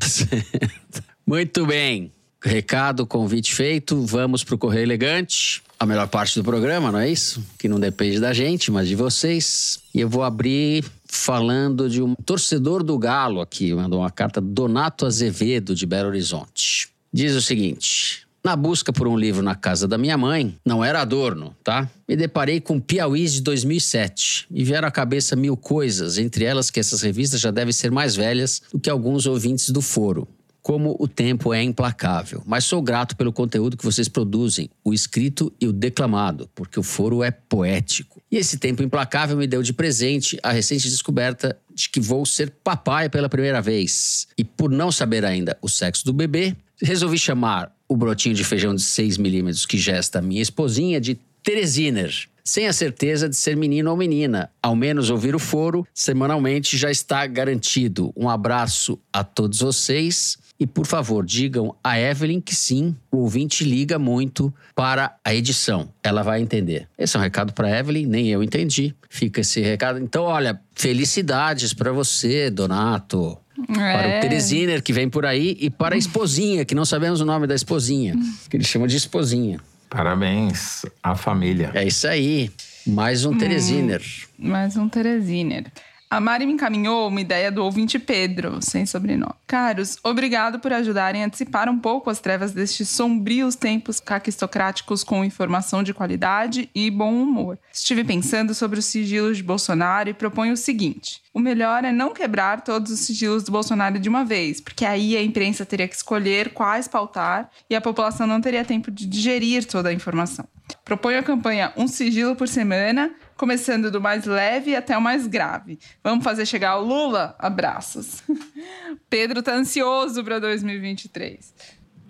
[1.25, 2.11] Muito bem.
[2.39, 4.05] Recado, convite feito.
[4.05, 5.63] Vamos pro Correio Elegante.
[5.79, 7.43] A melhor parte do programa, não é isso?
[7.57, 9.79] Que não depende da gente, mas de vocês.
[9.91, 13.73] E eu vou abrir falando de um torcedor do Galo aqui.
[13.73, 16.89] Mandou uma carta, Donato Azevedo, de Belo Horizonte.
[17.11, 21.01] Diz o seguinte: na busca por um livro na casa da minha mãe, não era
[21.01, 21.89] Adorno, tá?
[22.07, 26.79] Me deparei com Piauí de 2007 e vieram à cabeça mil coisas, entre elas que
[26.79, 30.27] essas revistas já devem ser mais velhas do que alguns ouvintes do foro.
[30.61, 35.51] Como o tempo é implacável, mas sou grato pelo conteúdo que vocês produzem, o escrito
[35.59, 38.21] e o declamado, porque o foro é poético.
[38.31, 42.51] E esse tempo implacável me deu de presente a recente descoberta de que vou ser
[42.63, 44.27] papai pela primeira vez.
[44.37, 48.73] E por não saber ainda o sexo do bebê, resolvi chamar o brotinho de feijão
[48.73, 52.13] de 6 milímetros que gesta minha esposinha de Teresiner.
[52.41, 54.49] Sem a certeza de ser menino ou menina.
[54.63, 58.13] Ao menos ouvir o foro semanalmente já está garantido.
[58.15, 60.37] Um abraço a todos vocês.
[60.57, 65.89] E por favor, digam a Evelyn que sim, o ouvinte liga muito para a edição.
[66.01, 66.87] Ela vai entender.
[66.97, 68.95] Esse é um recado para Evelyn, nem eu entendi.
[69.09, 69.99] Fica esse recado.
[69.99, 73.37] Então, olha, felicidades para você, Donato.
[73.73, 74.17] Para É.
[74.17, 77.45] o Teresiner, que vem por aí, e para a esposinha, que não sabemos o nome
[77.47, 78.15] da esposinha,
[78.49, 79.59] que eles chamam de esposinha.
[79.89, 81.71] Parabéns à família.
[81.73, 82.49] É isso aí.
[82.87, 83.31] Mais Hum.
[83.31, 84.01] um Teresiner.
[84.39, 85.65] Mais um Teresiner.
[86.11, 89.31] A Mari me encaminhou uma ideia do ouvinte Pedro, sem sobrenome.
[89.47, 95.23] Caros, obrigado por ajudarem a dissipar um pouco as trevas destes sombrios tempos caquistocráticos com
[95.23, 97.57] informação de qualidade e bom humor.
[97.71, 102.13] Estive pensando sobre os sigilos de Bolsonaro e proponho o seguinte: o melhor é não
[102.13, 105.95] quebrar todos os sigilos do Bolsonaro de uma vez, porque aí a imprensa teria que
[105.95, 110.45] escolher quais pautar e a população não teria tempo de digerir toda a informação.
[110.83, 115.79] Proponho a campanha Um Sigilo por Semana, começando do mais leve até o mais grave.
[116.03, 117.35] Vamos fazer chegar ao Lula?
[117.39, 118.23] Abraços.
[119.09, 121.53] Pedro tá ansioso para 2023.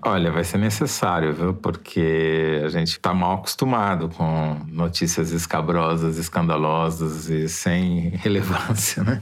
[0.04, 1.54] Olha, vai ser necessário, viu?
[1.54, 9.22] Porque a gente está mal acostumado com notícias escabrosas, escandalosas e sem relevância, né?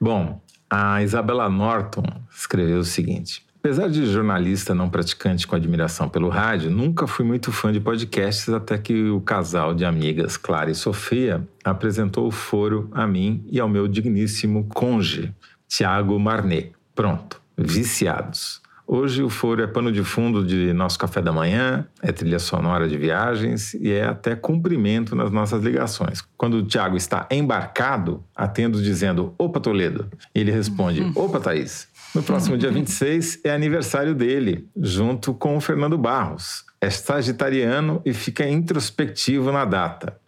[0.00, 0.40] Bom,
[0.70, 2.04] a Isabela Norton
[2.34, 3.44] escreveu o seguinte.
[3.60, 8.48] Apesar de jornalista não praticante com admiração pelo rádio, nunca fui muito fã de podcasts
[8.48, 13.60] até que o casal de amigas, Clara e Sofia, apresentou o foro a mim e
[13.60, 15.34] ao meu digníssimo conge,
[15.68, 16.72] Tiago Marnet.
[16.94, 18.62] Pronto, viciados.
[18.92, 22.88] Hoje o foro é pano de fundo de nosso café da manhã, é trilha sonora
[22.88, 26.24] de viagens e é até cumprimento nas nossas ligações.
[26.36, 30.08] Quando o Tiago está embarcado, atendo dizendo: Opa, Toledo.
[30.34, 31.86] Ele responde: Opa, Thaís.
[32.12, 36.64] No próximo dia 26 é aniversário dele, junto com o Fernando Barros.
[36.80, 40.18] É sagitariano e fica introspectivo na data.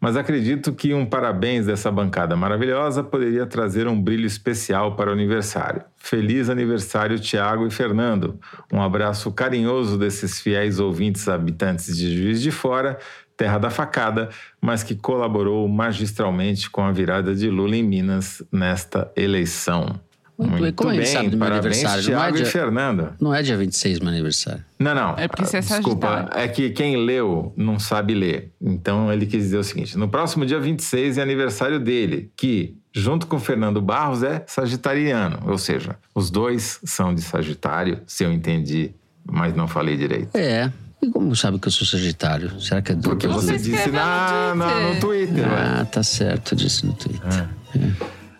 [0.00, 5.12] Mas acredito que um parabéns dessa bancada maravilhosa poderia trazer um brilho especial para o
[5.12, 5.82] aniversário.
[5.96, 8.40] Feliz aniversário, Tiago e Fernando.
[8.72, 12.96] Um abraço carinhoso desses fiéis ouvintes habitantes de Juiz de Fora,
[13.36, 14.30] terra da facada,
[14.62, 20.00] mas que colaborou magistralmente com a virada de Lula em Minas nesta eleição.
[20.38, 20.72] Muito bem.
[20.72, 22.02] Como gente sabe do meu parabéns, aniversário?
[22.04, 24.64] Não é Tiago e dia- Você Não é dia 26 meu aniversário.
[24.78, 25.14] Não, não.
[25.18, 26.40] É porque você é Desculpa, Sagitário.
[26.40, 28.52] é que quem leu não sabe ler.
[28.62, 33.26] Então ele quis dizer o seguinte: no próximo dia 26 é aniversário dele, que, junto
[33.26, 35.40] com Fernando Barros, é sagitariano.
[35.46, 38.92] Ou seja, os dois são de Sagitário, se eu entendi
[39.30, 40.30] mas não falei direito.
[40.34, 40.72] É.
[41.02, 42.58] E como sabe que eu sou Sagitário?
[42.60, 45.44] Será que é do Porque você disse na, na- no Twitter.
[45.46, 47.46] Ah, tá certo, eu disse no Twitter.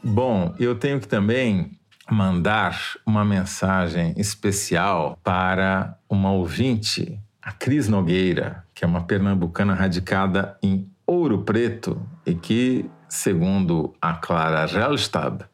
[0.03, 1.73] Bom, eu tenho que também
[2.11, 10.57] mandar uma mensagem especial para uma ouvinte, a Cris Nogueira, que é uma pernambucana radicada
[10.63, 15.45] em Ouro Preto e que, segundo a Clara Gelstab,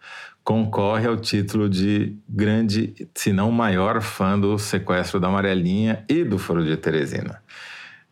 [0.42, 6.38] concorre ao título de grande, se não maior fã do sequestro da Amarelinha e do
[6.38, 7.42] Foro de Teresina.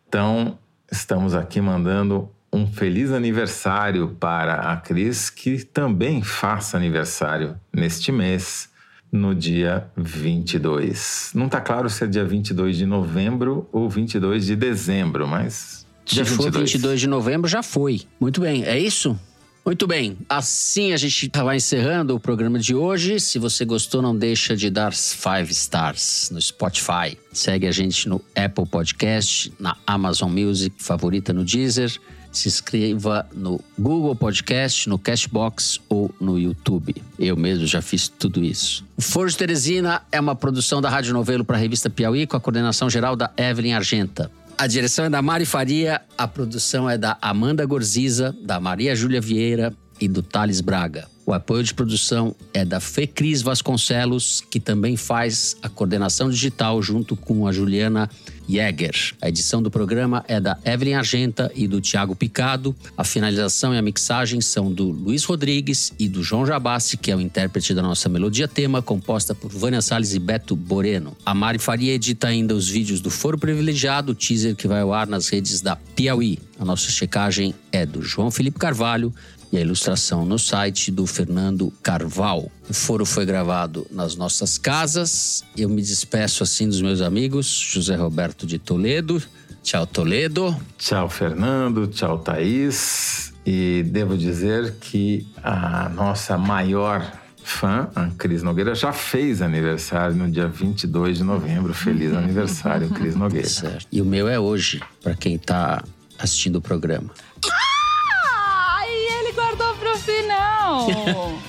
[0.08, 0.58] Então,
[0.90, 8.68] estamos aqui mandando um feliz aniversário para a Cris, que também faça aniversário neste mês,
[9.10, 11.32] no dia 22.
[11.34, 15.86] Não está claro se é dia 22 de novembro ou 22 de dezembro, mas.
[16.04, 18.02] Se dia for 22 de novembro, já foi.
[18.20, 19.18] Muito bem, é isso?
[19.64, 23.20] Muito bem, assim a gente vai encerrando o programa de hoje.
[23.20, 27.16] Se você gostou, não deixa de dar five stars no Spotify.
[27.32, 31.96] Segue a gente no Apple Podcast, na Amazon Music, favorita no Deezer.
[32.32, 36.94] Se inscreva no Google Podcast, no Cashbox ou no YouTube.
[37.18, 38.84] Eu mesmo já fiz tudo isso.
[38.96, 42.36] O Foro de Teresina é uma produção da Rádio Novelo para a revista Piauí, com
[42.36, 44.30] a coordenação geral da Evelyn Argenta.
[44.56, 49.20] A direção é da Mari Faria, a produção é da Amanda Gorziza, da Maria Júlia
[49.20, 51.11] Vieira e do Thales Braga.
[51.24, 57.14] O apoio de produção é da Fecris Vasconcelos, que também faz a coordenação digital junto
[57.14, 58.10] com a Juliana
[58.48, 59.14] Jäger.
[59.20, 62.74] A edição do programa é da Evelyn Argenta e do Tiago Picado.
[62.96, 67.16] A finalização e a mixagem são do Luiz Rodrigues e do João Jabassi, que é
[67.16, 71.16] o intérprete da nossa melodia tema, composta por Vânia Salles e Beto Boreno.
[71.24, 75.06] A Mari Faria edita ainda os vídeos do Foro Privilegiado, teaser que vai ao ar
[75.06, 76.40] nas redes da Piauí.
[76.58, 79.14] A nossa checagem é do João Felipe Carvalho
[79.52, 82.50] e a ilustração no site do Fernando Carval.
[82.68, 85.44] O foro foi gravado nas nossas casas.
[85.54, 89.22] Eu me despeço assim dos meus amigos, José Roberto de Toledo.
[89.62, 90.56] Tchau, Toledo.
[90.78, 91.86] Tchau, Fernando.
[91.86, 93.32] Tchau, Thaís.
[93.44, 97.12] E devo dizer que a nossa maior
[97.44, 101.74] fã, a Cris Nogueira, já fez aniversário no dia 22 de novembro.
[101.74, 103.48] Feliz aniversário, Cris Nogueira.
[103.48, 103.86] Certo.
[103.92, 105.84] E o meu é hoje, para quem tá
[106.18, 107.10] assistindo o programa.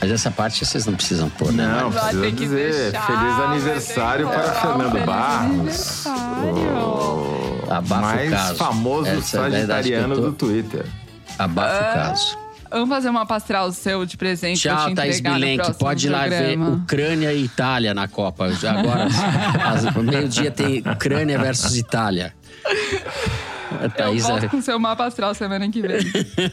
[0.02, 1.66] Mas essa parte vocês não precisam pôr, né?
[1.66, 2.92] Não, Vai precisa ter que dizer.
[2.92, 4.54] deixar, Feliz aniversário para.
[4.54, 6.04] Fernando Feliz Barros.
[7.70, 8.56] Abafa o mais caso.
[8.56, 9.18] famoso Essa
[9.48, 10.86] é sagitariano tô- do Twitter.
[11.40, 12.38] Abafa o caso.
[12.70, 15.74] Vamos fazer uma pastral seu de presente Tchau, te Thaís Bilenque.
[15.76, 16.70] Pode ir lá ver programa.
[16.84, 18.46] Ucrânia e Itália na Copa.
[18.48, 19.08] Agora,
[20.04, 22.34] meio-dia tem Ucrânia versus Itália.
[23.84, 25.98] A Eu Thaís volto é- com seu mapa astral semana que vem.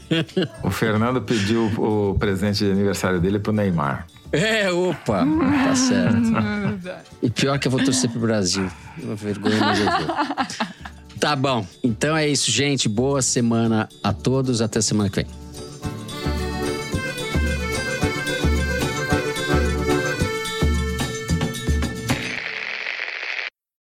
[0.65, 4.07] O Fernando pediu o presente de aniversário dele pro Neymar.
[4.33, 5.25] É, opa,
[5.65, 6.33] tá certo.
[7.23, 8.69] E pior que eu vou torcer pro Brasil.
[9.03, 10.17] Uma vergonha, mas eu vou.
[11.21, 11.67] Tá bom.
[11.85, 12.89] Então é isso, gente.
[12.89, 14.63] Boa semana a todos.
[14.63, 15.27] Até semana que vem.